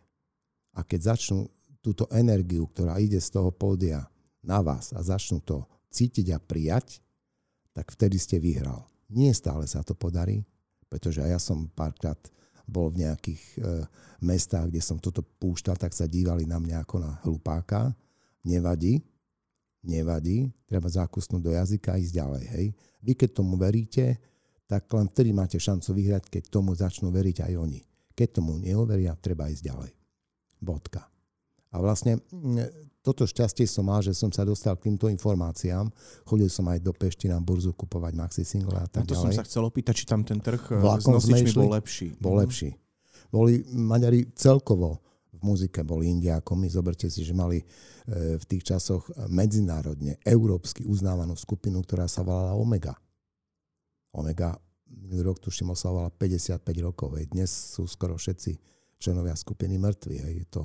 [0.75, 1.51] a keď začnú
[1.83, 4.07] túto energiu, ktorá ide z toho pódia
[4.41, 7.03] na vás a začnú to cítiť a prijať,
[7.75, 8.87] tak vtedy ste vyhral.
[9.11, 10.47] Nie stále sa to podarí,
[10.87, 12.19] pretože ja som párkrát
[12.65, 13.59] bol v nejakých e,
[14.25, 17.93] mestách, kde som toto púšťal, tak sa dívali na mňa ako na hlupáka.
[18.45, 19.05] Nevadí,
[19.85, 22.45] nevadí, treba zákusnúť do jazyka a ísť ďalej.
[22.57, 22.67] Hej.
[23.05, 24.17] Vy keď tomu veríte,
[24.65, 27.81] tak len vtedy máte šancu vyhrať, keď tomu začnú veriť aj oni.
[28.17, 29.93] Keď tomu neuveria, treba ísť ďalej.
[30.65, 31.14] Bodka.
[31.75, 32.23] A vlastne
[33.05, 35.91] toto šťastie som mal, že som sa dostal k týmto informáciám.
[36.25, 39.25] Chodil som aj do Pešti na burzu kupovať maxi single a tak a to ďalej.
[39.29, 42.07] som sa chcel opýtať, či tam ten trh eh, Vlakom s nosičmi bol lepší.
[42.17, 42.41] Bol mhm.
[42.47, 42.69] lepší.
[43.29, 46.71] Boli Maďari celkovo v muzike boli Indiákomi.
[46.71, 52.57] Zoberte si, že mali eh, v tých časoch medzinárodne, európsky uznávanú skupinu, ktorá sa volala
[52.57, 52.97] Omega.
[54.17, 54.57] Omega
[54.95, 57.21] minulý rok tuším oslavovala 55 rokov.
[57.21, 57.35] Hej.
[57.35, 58.57] Dnes sú skoro všetci
[58.97, 60.17] členovia skupiny mŕtvi.
[60.23, 60.35] Hej.
[60.41, 60.63] Je to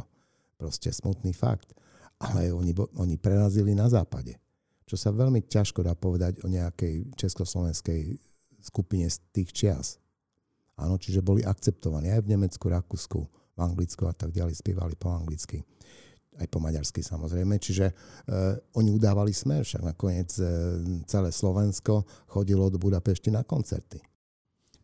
[0.60, 1.72] proste smutný fakt.
[2.20, 4.36] Ale oni, oni prerazili na západe.
[4.84, 8.20] Čo sa veľmi ťažko dá povedať o nejakej československej
[8.60, 9.88] skupine z tých čias.
[10.76, 13.20] Áno, čiže boli akceptovaní aj v Nemecku, Rakúsku,
[13.56, 15.64] v Anglicku a tak ďalej, spievali po anglicky.
[16.40, 17.60] Aj po maďarsky samozrejme.
[17.60, 17.94] Čiže e,
[18.80, 20.44] oni udávali smer, však nakoniec e,
[21.08, 24.00] celé Slovensko chodilo do Budapešti na koncerty.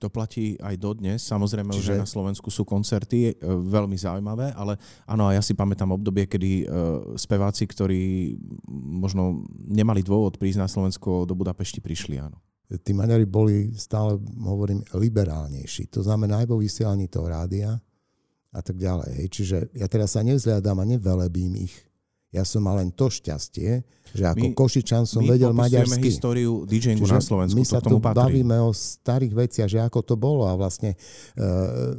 [0.06, 1.26] To platí aj dodnes.
[1.26, 1.98] Samozrejme, Čiže...
[1.98, 4.78] že na Slovensku sú koncerty e, veľmi zaujímavé, ale
[5.10, 6.66] áno, ja si pamätám obdobie, kedy e,
[7.18, 8.38] speváci, ktorí
[8.70, 12.38] možno nemali dôvod prísť na Slovensko do Budapešti, prišli, áno.
[12.70, 15.90] Tí Maďari boli stále, hovorím, liberálnejší.
[15.98, 17.82] To znamená aj vo vysielaní toho rádia
[18.54, 19.26] a tak ďalej.
[19.26, 21.74] Čiže ja teraz sa nevzliadám a nevelebím ich
[22.36, 23.80] ja som mal len to šťastie,
[24.12, 26.12] že ako my, Košičan som my vedel maďarsky.
[26.12, 27.56] históriu DJingu na Slovensku.
[27.56, 31.00] My sa tu bavíme o starých veciach, že ako to bolo a vlastne
[31.40, 31.96] uh,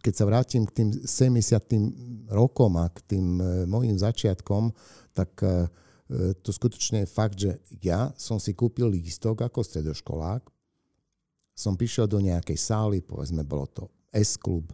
[0.00, 2.32] keď sa vrátim k tým 70.
[2.32, 4.72] rokom a k tým uh, mojim začiatkom,
[5.12, 5.68] tak uh,
[6.40, 10.42] to skutočne je fakt, že ja som si kúpil lístok ako stredoškolák,
[11.54, 14.72] som prišiel do nejakej sály, povedzme, bolo to S-klub,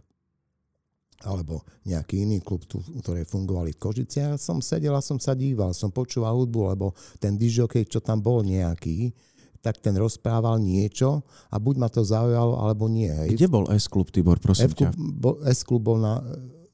[1.25, 4.21] alebo nejaký iný klub, tu, ktoré fungovali v Kožici.
[4.21, 8.21] Ja som sedel a som sa díval, som počúval hudbu, lebo ten dižokej, čo tam
[8.21, 9.09] bol nejaký,
[9.57, 13.09] tak ten rozprával niečo a buď ma to zaujalo, alebo nie.
[13.09, 13.33] Hej.
[13.33, 14.93] Kde bol S-klub, Tibor, prosím ťa?
[14.95, 16.21] Bol, S-klub bol na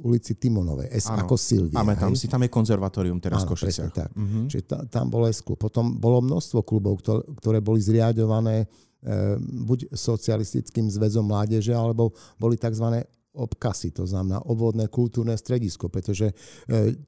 [0.04, 0.92] ulici Timonovej.
[0.92, 1.80] S ano, ako Silvia.
[1.80, 3.96] Máme tam si, tam je konzervatórium teraz v Košiciach.
[3.96, 4.12] tak.
[4.12, 4.46] Mm-hmm.
[4.52, 5.56] Čiže ta, tam bol S-klub.
[5.56, 8.68] Potom bolo množstvo klubov, ktoré, ktoré boli zriadované
[9.00, 16.30] e, buď socialistickým zväzom mládeže, alebo boli tzv obkasy, to znamená obvodné kultúrne stredisko, pretože
[16.30, 16.34] e,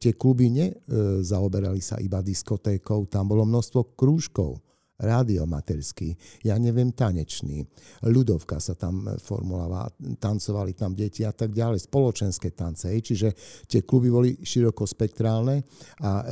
[0.01, 4.57] tie kluby nezaoberali e, sa iba diskotékou, tam bolo množstvo krúžkov,
[4.95, 6.15] rádiomaterský,
[6.47, 7.67] ja neviem, tanečný,
[8.07, 9.91] ľudovka sa tam formulovala,
[10.23, 13.35] tancovali tam deti a tak ďalej, spoločenské tance, čiže
[13.67, 15.55] tie kluby boli širokospektrálne
[15.99, 16.25] a e,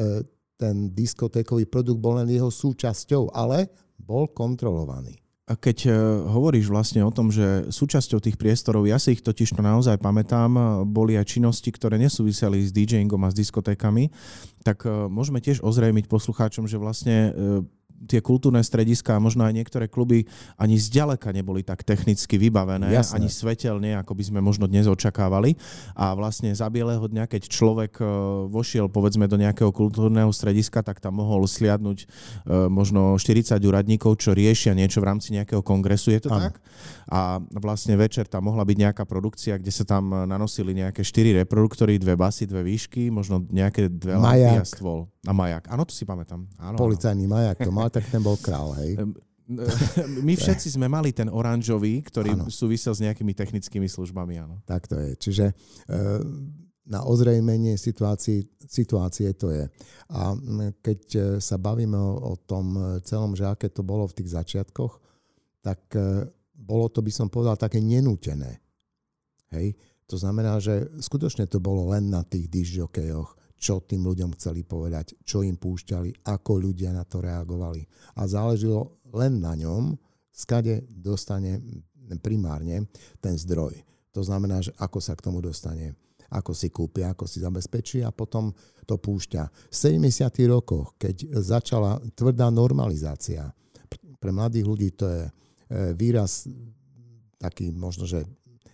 [0.56, 3.68] ten diskotékový produkt bol len jeho súčasťou, ale
[4.00, 5.23] bol kontrolovaný.
[5.44, 5.92] Keď e,
[6.24, 10.88] hovoríš vlastne o tom, že súčasťou tých priestorov, ja si ich totiž to naozaj pamätám,
[10.88, 14.08] boli aj činnosti, ktoré nesúviseli s DJingom a s diskotékami,
[14.64, 17.32] tak e, môžeme tiež ozrejmiť poslucháčom, že vlastne e,
[18.06, 20.28] tie kultúrne strediská a možno aj niektoré kluby
[20.60, 23.24] ani zďaleka neboli tak technicky vybavené, Jasné.
[23.24, 25.56] ani svetelne, ako by sme možno dnes očakávali.
[25.96, 28.06] A vlastne za bieleho dňa, keď človek e,
[28.52, 32.08] vošiel povedzme do nejakého kultúrneho strediska, tak tam mohol sliadnúť e,
[32.68, 36.12] možno 40 úradníkov, čo riešia niečo v rámci nejakého kongresu.
[36.12, 36.50] Je to ano.
[36.50, 36.60] tak?
[37.08, 42.02] A vlastne večer tam mohla byť nejaká produkcia, kde sa tam nanosili nejaké 4 reproduktory,
[42.02, 45.13] dve basy, dve výšky, možno nejaké dve lampy a stôl.
[45.24, 45.72] A majak.
[45.72, 46.44] Áno, to si pamätám.
[46.60, 47.34] Áno, Policajný áno.
[47.40, 49.00] majak to mal, tak ten bol král, hej.
[50.28, 52.48] My všetci sme mali ten oranžový, ktorý ano.
[52.48, 54.64] súvisel s nejakými technickými službami, áno.
[54.64, 55.12] Tak to je.
[55.20, 56.24] Čiže uh,
[56.84, 59.66] na ozrejmenie situácie, situácie to je.
[60.12, 60.36] A
[60.84, 62.76] keď e, sa bavíme o, o tom
[63.08, 65.00] celom, že aké to bolo v tých začiatkoch,
[65.64, 68.60] tak e, bolo to, by som povedal, také nenútené.
[69.56, 69.80] Hej?
[70.12, 73.30] To znamená, že skutočne to bolo len na tých dižďokejoch,
[73.64, 77.88] čo tým ľuďom chceli povedať, čo im púšťali, ako ľudia na to reagovali.
[78.20, 79.96] A záležilo len na ňom,
[80.36, 81.64] skade dostane
[82.20, 82.92] primárne
[83.24, 83.80] ten zdroj.
[84.12, 85.96] To znamená, že ako sa k tomu dostane,
[86.28, 88.52] ako si kúpi, ako si zabezpečí a potom
[88.84, 89.72] to púšťa.
[89.72, 90.28] V 70.
[90.52, 93.48] rokoch, keď začala tvrdá normalizácia,
[94.20, 95.32] pre mladých ľudí to je e,
[95.96, 96.52] výraz
[97.40, 98.24] taký možno, že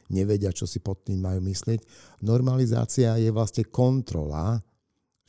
[0.10, 1.82] nevedia, čo si pod tým majú myslieť.
[2.26, 4.62] Normalizácia je vlastne kontrola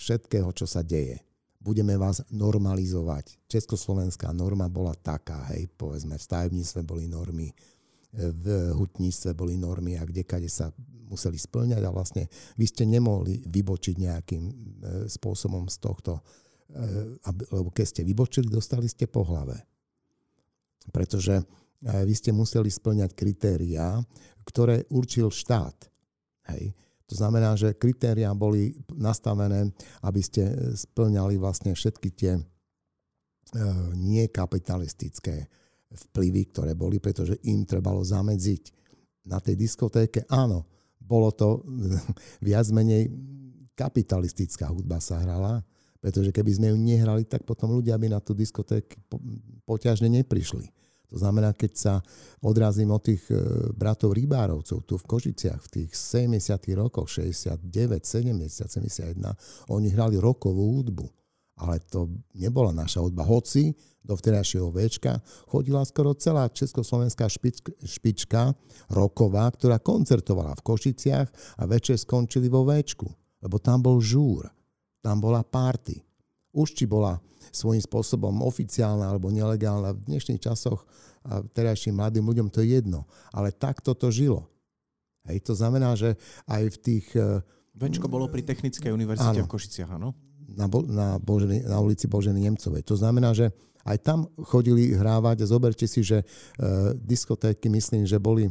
[0.00, 1.20] všetkého, čo sa deje.
[1.60, 3.36] Budeme vás normalizovať.
[3.44, 7.52] Československá norma bola taká, hej, povedzme, v stavebníctve boli normy,
[8.16, 10.72] v hutníctve boli normy a kdekade sa
[11.10, 14.52] museli splňať a vlastne vy ste nemohli vybočiť nejakým e,
[15.10, 16.22] spôsobom z tohto,
[16.70, 19.58] e, lebo keď ste vybočili, dostali ste po hlave.
[20.94, 21.44] Pretože e,
[22.06, 23.98] vy ste museli splňať kritériá,
[24.46, 25.90] ktoré určil štát.
[26.54, 26.74] Hej.
[27.10, 29.74] To znamená, že kritériá boli nastavené,
[30.06, 30.46] aby ste
[30.78, 32.42] splňali vlastne všetky tie e,
[33.98, 35.50] nie kapitalistické
[35.90, 38.78] vplyvy, ktoré boli, pretože im trebalo zamedziť.
[39.26, 40.64] Na tej diskotéke, áno,
[41.02, 41.66] bolo to
[42.46, 43.10] viac menej
[43.74, 45.66] kapitalistická hudba sa hrala,
[45.98, 49.02] pretože keby sme ju nehrali, tak potom ľudia by na tú diskotéku
[49.66, 50.70] poťažne neprišli.
[51.10, 51.94] To znamená, keď sa
[52.38, 53.36] odrazím od tých e,
[53.74, 56.38] bratov Rybárovcov tu v Kožiciach v tých 70.
[56.78, 57.66] rokoch, 69,
[58.06, 59.18] 70, 71,
[59.74, 61.06] oni hrali rokovú hudbu.
[61.60, 63.26] Ale to nebola naša hudba.
[63.26, 68.42] Hoci do vtedajšieho Včka chodila skoro celá československá špička, špička
[68.88, 71.28] roková, ktorá koncertovala v Košiciach
[71.60, 73.06] a večer skončili vo Včku.
[73.44, 74.48] Lebo tam bol žúr,
[75.04, 76.09] tam bola party.
[76.50, 79.94] Už či bola svojím spôsobom oficiálna alebo nelegálna.
[79.94, 80.86] V dnešných časoch
[81.26, 83.04] a terajším mladým ľuďom to je jedno.
[83.34, 84.48] Ale takto to žilo.
[85.28, 86.16] Hej, to znamená, že
[86.48, 87.06] aj v tých...
[87.12, 87.44] E,
[87.76, 90.16] Venčko bolo pri Technickej univerzite áno, v Košiciach, áno?
[90.56, 92.82] Na, na, Boženy, na ulici Boženy Nemcovej.
[92.88, 93.52] To znamená, že
[93.84, 98.48] aj tam chodili hrávať zoberte si, že uh, diskotéky, myslím, že boli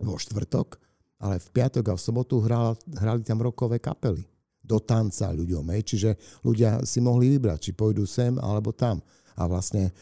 [0.00, 0.80] vo štvrtok,
[1.20, 4.24] ale v piatok a v sobotu hrali, hrali tam rokové kapely
[4.60, 5.64] do tanca ľuďom.
[5.74, 5.82] Hej.
[5.94, 6.10] Čiže
[6.44, 9.00] ľudia si mohli vybrať, či pôjdu sem alebo tam.
[9.40, 9.92] A vlastne e,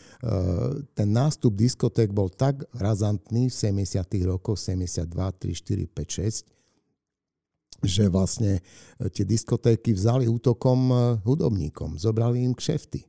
[0.99, 4.03] ten nástup diskoték bol tak razantný v 70.
[4.27, 6.47] rokoch, 72, 3, 4, 5,
[7.79, 8.59] 6, že vlastne
[8.99, 13.07] e, tie diskotéky vzali útokom e, hudobníkom, zobrali im kšefty.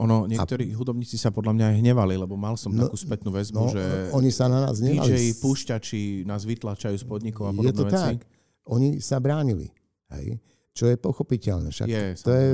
[0.00, 0.76] Ono, niektorí a...
[0.80, 3.84] hudobníci sa podľa mňa aj hnevali, lebo mal som no, takú spätnú väzbu, no, že
[4.16, 5.12] oni sa na nás hnevali.
[5.12, 7.94] DJ, púšťači nás vytlačajú z podnikov a podobné Je to veci.
[8.18, 8.18] tak.
[8.66, 9.70] Oni sa bránili.
[10.16, 10.38] Hej?
[10.70, 11.68] Čo je pochopiteľné.
[11.74, 12.48] Však je, to, je,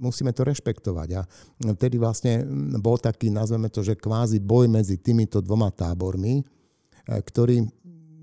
[0.00, 1.08] musíme to rešpektovať.
[1.18, 1.22] A
[1.76, 2.46] vtedy vlastne
[2.80, 6.44] bol taký, nazveme to, že kvázi boj medzi týmito dvoma tábormi, e,
[7.04, 7.66] ktorý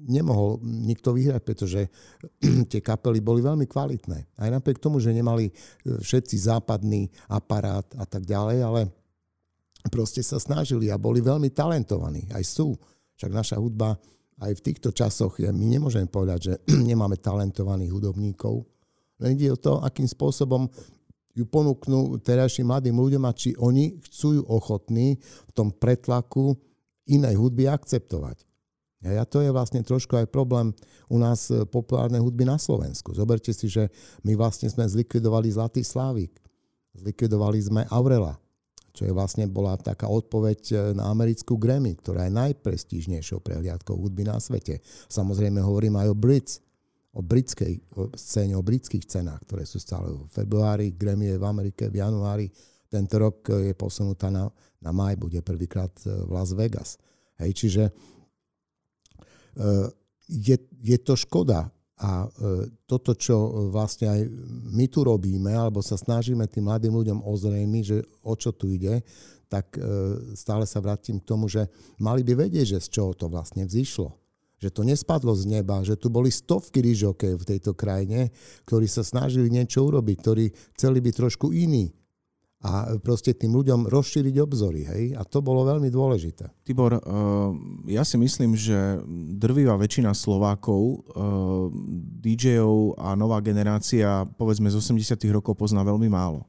[0.07, 1.81] nemohol nikto vyhrať, pretože
[2.71, 4.39] tie kapely boli veľmi kvalitné.
[4.39, 5.53] Aj napriek tomu, že nemali e,
[5.99, 8.81] všetci západný aparát a tak ďalej, ale
[9.91, 12.25] proste sa snažili a boli veľmi talentovaní.
[12.31, 12.73] Aj sú.
[13.19, 13.99] Však naša hudba
[14.37, 16.53] aj v týchto časoch, my nemôžeme povedať, že
[16.89, 18.65] nemáme talentovaných hudobníkov,
[19.17, 20.69] len ide o to, akým spôsobom
[21.37, 26.57] ju ponúknú terajším mladým ľuďom a či oni chcú ochotní v tom pretlaku
[27.05, 28.41] inej hudby akceptovať.
[29.05, 30.73] A to je vlastne trošku aj problém
[31.05, 33.13] u nás e, populárnej hudby na Slovensku.
[33.13, 33.93] Zoberte si, že
[34.25, 36.33] my vlastne sme zlikvidovali Zlatý Slávik.
[36.97, 38.41] Zlikvidovali sme Aurela
[38.97, 44.25] čo je vlastne bola taká odpoveď e, na americkú Grammy, ktorá je najprestížnejšou prehliadkou hudby
[44.25, 44.81] na svete.
[45.05, 46.53] Samozrejme hovorím aj o Brits,
[47.13, 47.77] o britskej
[48.17, 52.49] scéne, o britských cenách, ktoré sú stále v februári, Grammy je v Amerike v januári,
[52.89, 54.49] tento rok e, je posunutá na,
[54.81, 56.97] na maj, bude prvýkrát e, v Las Vegas.
[57.37, 57.83] Hej, čiže
[60.29, 62.29] je, je to škoda, a
[62.85, 64.21] toto, čo vlastne aj
[64.69, 69.01] my tu robíme, alebo sa snažíme tým mladým ľuďom ozrejmiť, že o čo tu ide,
[69.49, 69.73] tak
[70.37, 71.65] stále sa vrátim k tomu, že
[71.97, 74.13] mali by vedieť, že z čoho to vlastne vzýšlo.
[74.57, 78.33] Že to nespadlo z neba, že tu boli stovky rýžokej v tejto krajine,
[78.65, 80.45] ktorí sa snažili niečo urobiť, ktorí
[80.77, 81.93] chceli byť trošku iní
[82.67, 84.83] a proste tým ľuďom rozšíriť obzory.
[84.83, 85.03] Hej?
[85.15, 86.51] A to bolo veľmi dôležité.
[86.67, 87.01] Tibor, uh,
[87.87, 88.99] ja si myslím, že
[89.39, 91.71] drvivá väčšina Slovákov, uh,
[92.19, 96.43] DJov a nová generácia, povedzme z 80 rokov, pozná veľmi málo.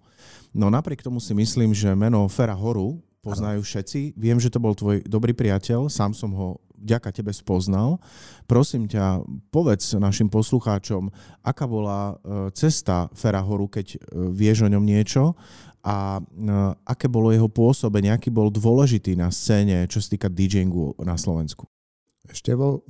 [0.50, 4.18] No napriek tomu si myslím, že meno Fera Horu poznajú všetci.
[4.18, 7.98] Viem, že to bol tvoj dobrý priateľ, sám som ho vďaka tebe spoznal.
[8.46, 11.10] Prosím ťa, povedz našim poslucháčom,
[11.42, 13.98] aká bola e, cesta Ferahoru, keď
[14.30, 15.34] vieš o ňom niečo
[15.83, 16.18] a
[16.85, 21.66] aké bolo jeho pôsobenie, aký bol dôležitý na scéne, čo sa týka DJingu na Slovensku.
[22.29, 22.85] Števo,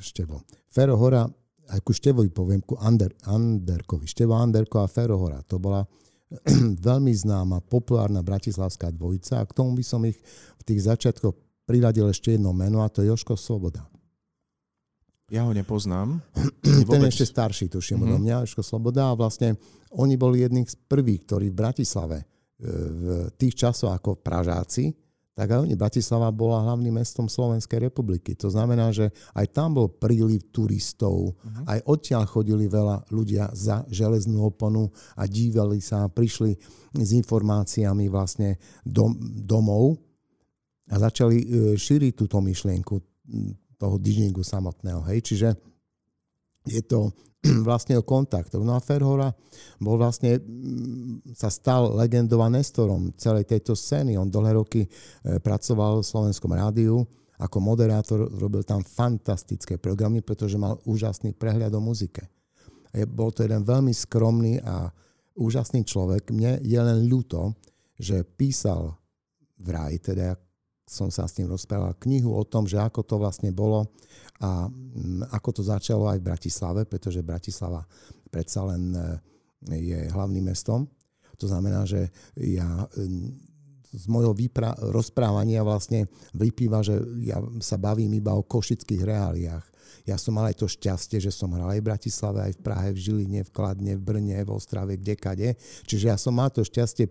[0.00, 0.44] Števo.
[0.70, 1.26] Fero Hora,
[1.72, 4.08] aj ku Števovi poviem, ku Ander, Anderkovi.
[4.08, 5.40] Števo Anderko a Fero Hora.
[5.48, 5.84] To bola
[6.88, 10.16] veľmi známa, populárna bratislavská dvojica a k tomu by som ich
[10.56, 11.36] v tých začiatkoch
[11.68, 13.91] priradil ešte jedno meno a to je Joško Sloboda.
[15.30, 16.18] Ja ho nepoznám.
[16.90, 18.20] Ten je ešte starší, tuším, mm-hmm.
[18.20, 19.60] mňa, Joško Sloboda a vlastne
[19.94, 22.26] oni boli jedných z prvých, ktorí v Bratislave e,
[22.66, 23.04] v
[23.36, 24.92] tých časoch ako Pražáci
[25.32, 28.36] tak aj oni, Bratislava bola hlavným mestom Slovenskej republiky.
[28.36, 31.64] To znamená, že aj tam bol príliv turistov, uh-huh.
[31.72, 36.52] aj odtiaľ chodili veľa ľudia za železnú oponu a dívali sa a prišli
[37.00, 39.96] s informáciami vlastne dom, domov
[40.92, 41.46] a začali e,
[41.80, 42.94] šíriť túto myšlienku
[43.82, 45.02] toho DJingu samotného.
[45.10, 45.18] Hej.
[45.26, 45.48] Čiže
[46.70, 47.10] je to
[47.66, 48.62] vlastne o kontaktoch.
[48.62, 49.34] No a Ferhora
[49.82, 50.38] bol vlastne,
[51.34, 54.14] sa stal legendou a nestorom celej tejto scény.
[54.14, 54.88] On dlhé roky e,
[55.42, 57.02] pracoval v slovenskom rádiu,
[57.42, 62.30] ako moderátor robil tam fantastické programy, pretože mal úžasný prehľad o muzike.
[63.10, 64.92] Bol to jeden veľmi skromný a
[65.34, 66.30] úžasný človek.
[66.30, 67.56] Mne je len ľúto,
[67.98, 68.94] že písal
[69.58, 70.38] vraj, teda
[70.92, 73.88] som sa s ním rozprával knihu o tom, že ako to vlastne bolo
[74.44, 77.88] a mm, ako to začalo aj v Bratislave, pretože Bratislava
[78.28, 79.00] predsa len e,
[79.72, 80.84] je hlavným mestom.
[81.40, 83.52] To znamená, že ja mm,
[83.92, 89.64] z môjho výpra- rozprávania vlastne vyplýva, že ja sa bavím iba o košických reáliách.
[90.08, 92.88] Ja som mal aj to šťastie, že som hral aj v Bratislave, aj v Prahe,
[92.90, 95.54] v Žiline, v Kladne, v Brne, v Ostrave, kdekade.
[95.84, 97.06] Čiže ja som mal to šťastie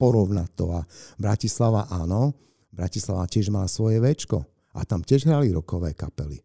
[0.00, 0.66] porovnať to.
[0.74, 0.82] A
[1.20, 2.34] Bratislava áno,
[2.74, 4.42] Bratislava tiež mala svoje večko
[4.74, 6.42] a tam tiež hrali rokové kapely.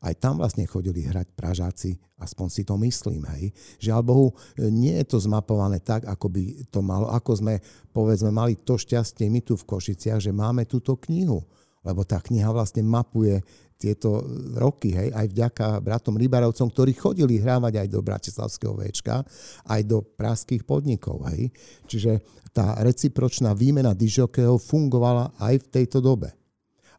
[0.00, 3.52] Aj tam vlastne chodili hrať Pražáci, aspoň si to myslím, hej.
[3.84, 6.40] Žiaľ Bohu, nie je to zmapované tak, ako by
[6.72, 7.60] to malo, ako sme,
[7.92, 11.44] povedzme, mali to šťastie my tu v Košiciach, že máme túto knihu.
[11.84, 13.40] Lebo tá kniha vlastne mapuje
[13.80, 14.20] tieto
[14.60, 19.24] roky, hej, aj vďaka bratom Rybarovcom, ktorí chodili hrávať aj do Bratislavského Včka,
[19.64, 21.24] aj do praských podnikov.
[21.32, 21.48] Hej.
[21.88, 22.20] Čiže
[22.52, 26.36] tá recipročná výmena dižokého fungovala aj v tejto dobe.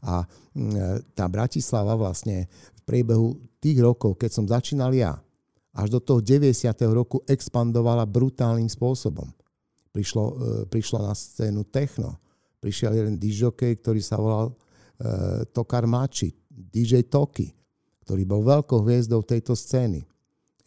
[0.02, 0.26] A
[0.58, 5.14] mm, tá Bratislava vlastne v priebehu tých rokov, keď som začínal ja,
[5.78, 6.50] až do toho 90.
[6.90, 9.30] roku expandovala brutálnym spôsobom.
[9.94, 10.34] Prišlo, e,
[10.66, 12.18] prišlo na scénu techno.
[12.58, 14.56] Prišiel jeden dižokej, ktorý sa volal e,
[15.54, 17.56] Tokar Mači, DJ Toky,
[18.04, 20.04] ktorý bol veľkou hviezdou tejto scény.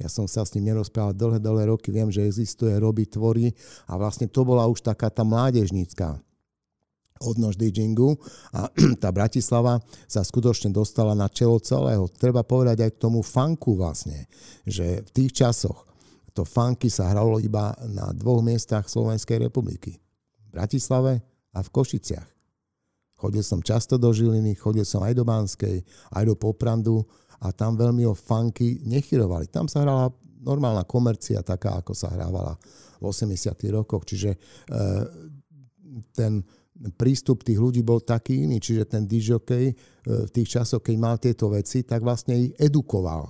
[0.00, 3.54] Ja som sa s ním nerozprával dlhé, dlhé roky, viem, že existuje, robí, tvorí
[3.86, 6.18] a vlastne to bola už taká tá mládežnícka
[7.22, 8.18] odnož DJingu
[8.50, 8.66] a
[9.02, 9.78] tá Bratislava
[10.10, 12.10] sa skutočne dostala na čelo celého.
[12.10, 14.26] Treba povedať aj k tomu funku vlastne,
[14.66, 15.86] že v tých časoch
[16.34, 20.02] to funky sa hralo iba na dvoch miestach Slovenskej republiky.
[20.50, 21.22] V Bratislave
[21.54, 22.33] a v Košiciach.
[23.24, 25.80] Chodil som často do Žiliny, chodil som aj do Banskej,
[26.12, 27.00] aj do Poprandu
[27.40, 29.48] a tam veľmi o funky nechyrovali.
[29.48, 30.12] Tam sa hrala
[30.44, 32.52] normálna komercia, taká ako sa hrávala
[33.00, 33.32] v 80.
[33.72, 34.38] rokoch, čiže e,
[36.12, 36.44] ten
[37.00, 39.72] prístup tých ľudí bol taký iný, čiže ten DJ e,
[40.04, 43.24] v tých časoch, keď mal tieto veci, tak vlastne ich edukoval.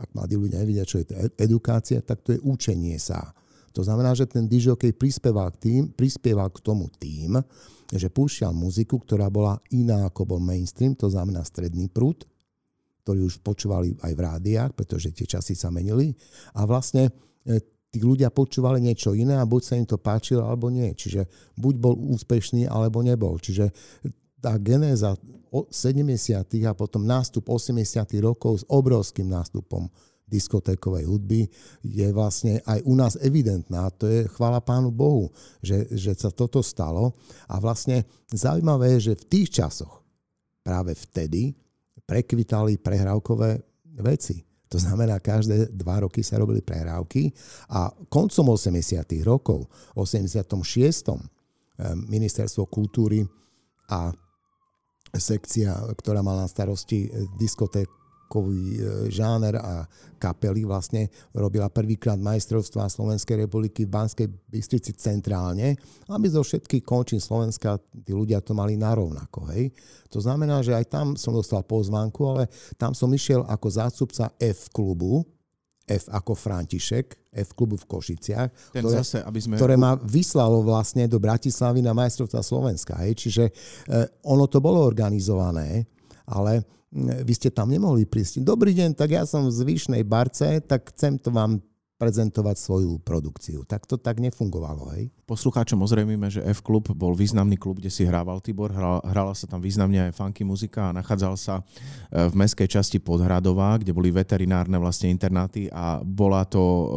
[0.00, 3.36] Ak mladí ľudia nevidia, čo je to edukácia, tak to je učenie sa.
[3.76, 7.36] To znamená, že ten DJ prispieval k, tým, prispieval k tomu tým,
[7.92, 12.26] že púšťal muziku, ktorá bola iná ako bol mainstream, to znamená stredný prúd,
[13.06, 16.10] ktorí už počúvali aj v rádiách, pretože tie časy sa menili.
[16.58, 17.14] A vlastne
[17.46, 17.62] e,
[17.94, 20.90] tí ľudia počúvali niečo iné a buď sa im to páčilo, alebo nie.
[20.90, 23.38] Čiže buď bol úspešný, alebo nebol.
[23.38, 23.70] Čiže
[24.42, 25.14] tá genéza
[25.50, 26.42] 70.
[26.66, 27.86] a potom nástup 80.
[28.18, 29.86] rokov s obrovským nástupom
[30.26, 31.46] diskotékovej hudby
[31.86, 33.86] je vlastne aj u nás evidentná.
[34.02, 35.30] To je chvála Pánu Bohu,
[35.62, 37.14] že, že sa toto stalo.
[37.46, 40.02] A vlastne zaujímavé je, že v tých časoch,
[40.66, 41.54] práve vtedy,
[42.06, 43.62] prekvitali prehrávkové
[44.02, 44.42] veci.
[44.66, 47.30] To znamená, každé dva roky sa robili prehrávky
[47.70, 48.82] a koncom 80.
[49.22, 50.42] rokov, 86.
[51.76, 53.20] Eh, ministerstvo kultúry
[53.92, 54.08] a
[55.12, 57.86] sekcia, ktorá mala na starosti eh, diskoték
[58.26, 59.86] rokový e, žáner a
[60.18, 65.78] kapely vlastne robila prvýkrát majstrovstvá Slovenskej republiky v Banskej Bystrici centrálne,
[66.10, 69.46] aby zo všetkých končín Slovenska tí ľudia to mali narovnako.
[69.54, 69.70] Hej.
[70.10, 74.74] To znamená, že aj tam som dostal pozvánku, ale tam som išiel ako zástupca F
[74.74, 75.22] klubu,
[75.86, 79.54] F ako František, F klubu v Košiciach, Ten ktoré, zase, aby sme...
[79.54, 82.98] ktoré ma vyslalo vlastne do Bratislavy na majstrovstva Slovenska.
[83.06, 83.22] Hej.
[83.22, 85.86] Čiže eh, ono to bolo organizované
[86.26, 86.66] ale
[86.96, 88.40] vy ste tam nemohli prísť.
[88.40, 91.60] Dobrý deň, tak ja som z Vyšnej Barce, tak chcem to vám
[91.96, 93.64] prezentovať svoju produkciu.
[93.64, 95.08] Tak to tak nefungovalo, hej?
[95.24, 99.64] Poslucháčom ozrejmime, že F-klub bol významný klub, kde si hrával Tibor, hrala, hrala sa tam
[99.64, 101.64] významne aj funky muzika a nachádzal sa
[102.12, 106.88] e, v meskej časti Podhradová, kde boli veterinárne vlastne internáty a bola to uh,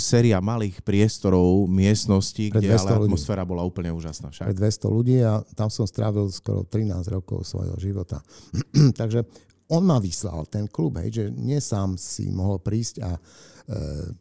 [0.00, 3.50] séria malých priestorov, miestností, kde ale atmosféra ľudí.
[3.52, 4.32] bola úplne úžasná.
[4.32, 4.48] Však.
[4.48, 8.24] Pre 200 ľudí a tam som strávil skoro 13 rokov svojho života.
[9.00, 9.26] Takže
[9.66, 13.20] on ma vyslal, ten klub, hej, že nie sám si mohol prísť a e,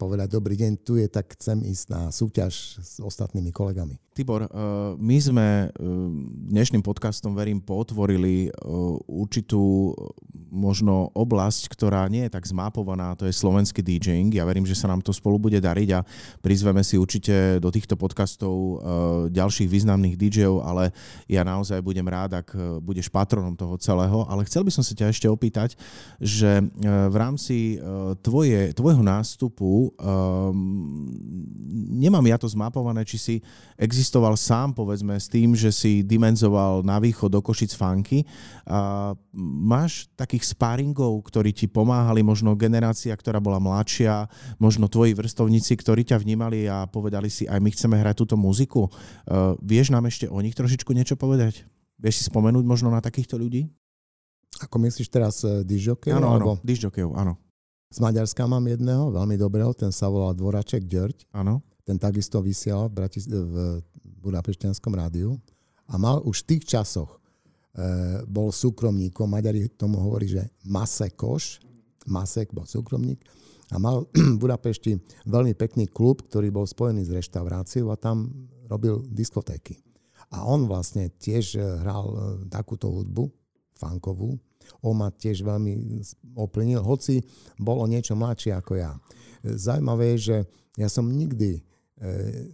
[0.02, 4.02] povedať, dobrý deň, tu je, tak chcem ísť na súťaž s ostatnými kolegami.
[4.16, 4.50] Tibor, e,
[4.96, 5.68] my sme e,
[6.50, 8.48] dnešným podcastom, verím, potvorili
[9.12, 9.92] určitú
[10.48, 14.32] možno oblasť, ktorá nie je tak zmapovaná, to je slovenský DJing.
[14.32, 16.06] Ja verím, že sa nám to spolu bude dariť a
[16.40, 18.80] prizveme si určite do týchto podcastov
[19.36, 20.96] ďalších významných DJov, ale
[21.28, 24.24] ja naozaj budem rád, ak budeš patronom toho celého.
[24.32, 25.76] Ale chcel by som sa ťa ešte opýtať,
[26.24, 27.82] že v rámci
[28.24, 29.04] tvoje, tvojho
[29.36, 29.92] nástupu
[31.76, 33.36] nemám ja to zmapované, či si
[33.76, 38.24] existoval sám, povedzme, s tým, že si dimenzoval na východ do Košic funky.
[38.64, 45.76] A máš takých sparingov, ktorí ti pomáhali, možno generácia, ktorá bola mladšia, možno tvoji vrstovníci,
[45.76, 48.88] ktorí ťa vnímali a povedali si, aj my chceme hrať túto muziku.
[49.28, 51.68] Uh, vieš nám ešte o nich trošičku niečo povedať?
[52.00, 53.68] Vieš si spomenúť možno na takýchto ľudí?
[54.64, 56.16] Ako myslíš teraz uh, e, dižokejov?
[56.16, 57.36] Áno, áno, dižokejov, áno.
[57.94, 61.30] Z Maďarska mám jedného, veľmi dobrého, ten sa volá Dvoraček Ďörď.
[61.32, 63.80] Áno ten takisto vysielal v, Bratis- v
[64.26, 65.38] Budapešťanskom rádiu
[65.86, 67.22] a mal už v tých časoch
[67.78, 71.62] e, bol súkromníkom, Maďari tomu hovorí, že Masekoš,
[72.10, 73.22] Masek bol súkromník
[73.70, 74.98] a mal v Budapešti
[75.30, 79.78] veľmi pekný klub, ktorý bol spojený s reštauráciou a tam robil diskotéky.
[80.34, 82.18] A on vlastne tiež hral e,
[82.50, 83.30] takúto hudbu,
[83.78, 84.42] funkovú.
[84.82, 86.02] On ma tiež veľmi
[86.38, 87.22] oplnil, hoci
[87.60, 88.94] bol o niečo mladší ako ja.
[89.46, 90.38] Zaujímavé je, že
[90.76, 91.64] ja som nikdy
[91.96, 92.52] E,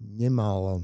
[0.00, 0.80] nemal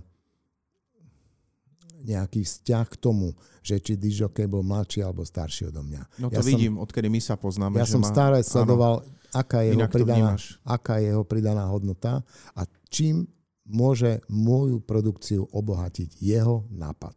[2.00, 6.02] nejaký vzťah k tomu, že či Dižokej bol mladší alebo starší odo mňa.
[6.20, 7.76] No to ja vidím, som, odkedy my sa poznáme.
[7.76, 12.24] Ja som má, stále sledoval, aká je, jeho pridaná, aká je jeho pridaná hodnota
[12.56, 13.28] a čím
[13.68, 17.16] môže moju produkciu obohatiť jeho nápad.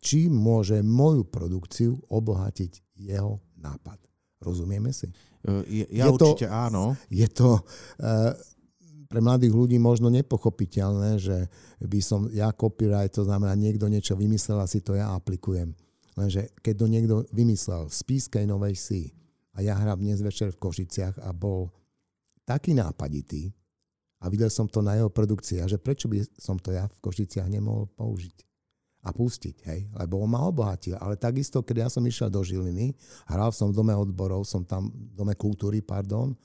[0.00, 4.00] Čím môže moju produkciu obohatiť jeho nápad.
[4.40, 5.12] Rozumieme si?
[5.44, 6.96] E, ja je určite to, áno.
[7.12, 8.32] Je to uh,
[9.12, 11.52] pre mladých ľudí možno nepochopiteľné, že
[11.84, 15.76] by som ja copyright, to znamená niekto niečo vymyslel a si to ja aplikujem.
[16.16, 19.02] Lenže keď to niekto vymyslel v Spískej Novej Si
[19.52, 21.68] a ja hrám dnes večer v Košiciach a bol
[22.48, 23.52] taký nápaditý
[24.24, 27.00] a videl som to na jeho produkcii a že prečo by som to ja v
[27.04, 28.49] Košiciach nemohol použiť
[29.00, 30.96] a pustiť, hej, lebo on ma obohatil.
[31.00, 32.92] Ale takisto, keď ja som išiel do Žiliny,
[33.32, 36.36] hral som v dome odborov, som tam v dome kultúry, pardon,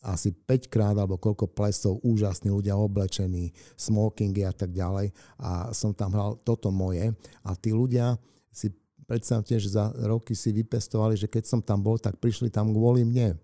[0.00, 5.12] asi 5 krát alebo koľko plesov, úžasní ľudia oblečení, smokingy a tak ďalej.
[5.36, 7.12] A som tam hral toto moje.
[7.44, 8.16] A tí ľudia
[8.48, 8.72] si
[9.04, 13.04] predstavte, že za roky si vypestovali, že keď som tam bol, tak prišli tam kvôli
[13.04, 13.36] mne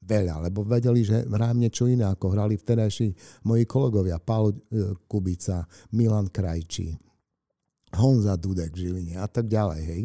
[0.00, 3.12] veľa, lebo vedeli, že hrám niečo iné, ako hrali vtedajší
[3.44, 6.96] moji kolegovia, Paolo e, Kubica, Milan Krajčí,
[8.00, 10.02] Honza Dudek v Žiline a tak ďalej, hej.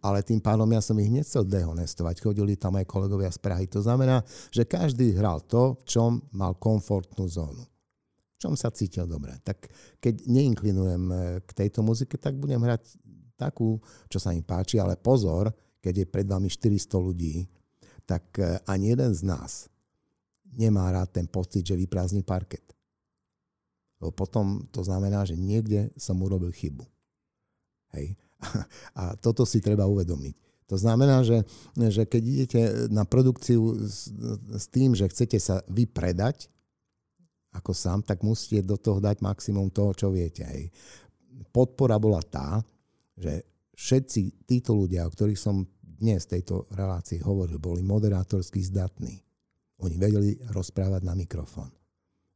[0.00, 3.68] Ale tým pádom ja som ich nechcel dehonestovať, chodili tam aj kolegovia z Prahy.
[3.72, 7.64] To znamená, že každý hral to, v čom mal komfortnú zónu.
[8.36, 9.36] V čom sa cítil dobre.
[9.44, 9.68] Tak
[10.00, 11.14] keď neinklinujem e,
[11.44, 12.96] k tejto muzike, tak budem hrať
[13.36, 15.50] takú, čo sa im páči, ale pozor,
[15.82, 17.44] keď je pred vami 400 ľudí,
[18.04, 19.68] tak e, ani jeden z nás
[20.54, 22.62] nemá rád ten pocit, že vyprázdni parket.
[23.98, 26.84] Lebo potom to znamená, že niekde som urobil chybu.
[27.96, 28.14] Hej.
[29.00, 30.36] A toto si treba uvedomiť.
[30.68, 31.44] To znamená, že,
[31.76, 34.08] že keď idete na produkciu s,
[34.48, 36.48] s tým, že chcete sa vypredať
[37.54, 40.42] ako sám, tak musíte do toho dať maximum toho, čo viete.
[40.42, 40.72] Hej.
[41.54, 42.64] Podpora bola tá,
[43.14, 43.46] že
[43.76, 45.62] všetci títo ľudia, o ktorých som
[46.04, 49.24] dnes tejto relácii hovoril, boli moderátorsky zdatní.
[49.80, 51.72] Oni vedeli rozprávať na mikrofón.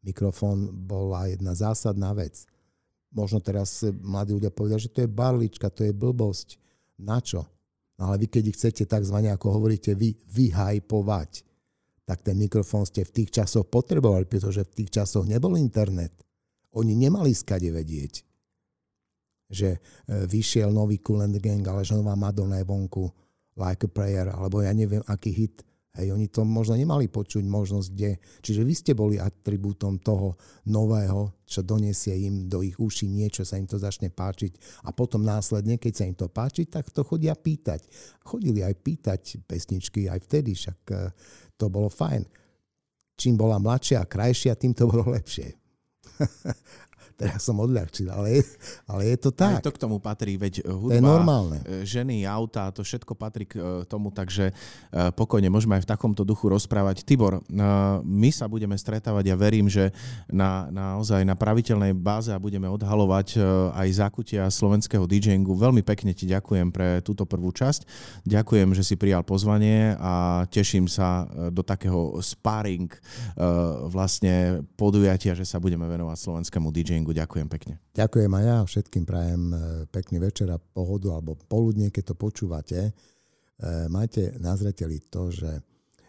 [0.01, 2.49] Mikrofón bola jedna zásadná vec.
[3.13, 6.57] Možno teraz mladí ľudia povedia, že to je barlička, to je blbosť.
[6.97, 7.45] Na čo?
[8.01, 9.17] No ale vy, keď chcete tzv.
[9.29, 11.45] ako hovoríte vy, vyhajpovať,
[12.09, 16.17] tak ten mikrofón ste v tých časoch potrebovali, pretože v tých časoch nebol internet.
[16.73, 18.25] Oni nemali skade vedieť,
[19.53, 19.79] že e,
[20.25, 23.28] vyšiel nový and Gang, ale že nová Madonna je vonku,
[23.59, 25.67] Like a Prayer, alebo ja neviem, aký hit
[25.99, 28.23] Hej, oni to možno nemali počuť možnosť, kde.
[28.39, 30.39] Čiže vy ste boli atribútom toho
[30.71, 35.27] nového, čo donesie im do ich uší niečo, sa im to začne páčiť a potom
[35.27, 37.83] následne, keď sa im to páči, tak to chodia pýtať.
[38.23, 41.11] Chodili aj pýtať pesničky aj vtedy, však eh,
[41.59, 42.23] to bolo fajn.
[43.19, 45.51] Čím bola mladšia a krajšia, tým to bolo lepšie.
[47.19, 48.47] teraz som odľahčil, ale,
[48.87, 49.59] ale je to tak.
[49.59, 51.59] Aj to k tomu patrí, veď hudba, to je normálne.
[51.67, 54.55] E, ženy, auta, to všetko patrí k e, tomu, takže
[55.19, 57.03] pokojne môžeme aj v takomto duchu rozprávať.
[57.03, 57.43] Tibor,
[58.05, 59.91] my sa budeme stretávať a ja verím, že
[60.31, 63.41] na, naozaj na praviteľnej báze a budeme odhalovať
[63.75, 65.59] aj zákutia slovenského DJingu.
[65.59, 67.89] Veľmi pekne ti ďakujem pre túto prvú časť.
[68.29, 72.93] Ďakujem, že si prijal pozvanie a teším sa do takého sparring
[73.89, 77.25] vlastne podujatia, že sa budeme venovať slovenskému DJingu tréningu.
[77.25, 77.75] Ďakujem pekne.
[77.97, 78.59] Ďakujem aj ja.
[78.65, 79.57] Všetkým prajem e,
[79.89, 82.79] pekný večer a pohodu alebo poludne, keď to počúvate.
[82.79, 82.91] E,
[83.89, 85.49] majte na zreteli to, že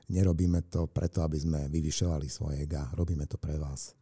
[0.10, 2.89] nerobíme to preto, aby sme vyvyšovali svoje ega.
[2.97, 3.95] Robíme to pre vás.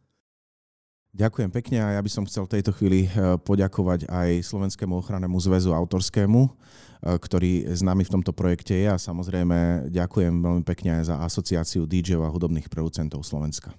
[1.08, 5.40] Ďakujem pekne a ja by som chcel v tejto chvíli e, poďakovať aj Slovenskému ochrannému
[5.40, 6.52] zväzu autorskému,
[6.98, 11.86] ktorý s nami v tomto projekte je a samozrejme ďakujem veľmi pekne aj za asociáciu
[11.86, 13.70] DJ a hudobných producentov Slovenska.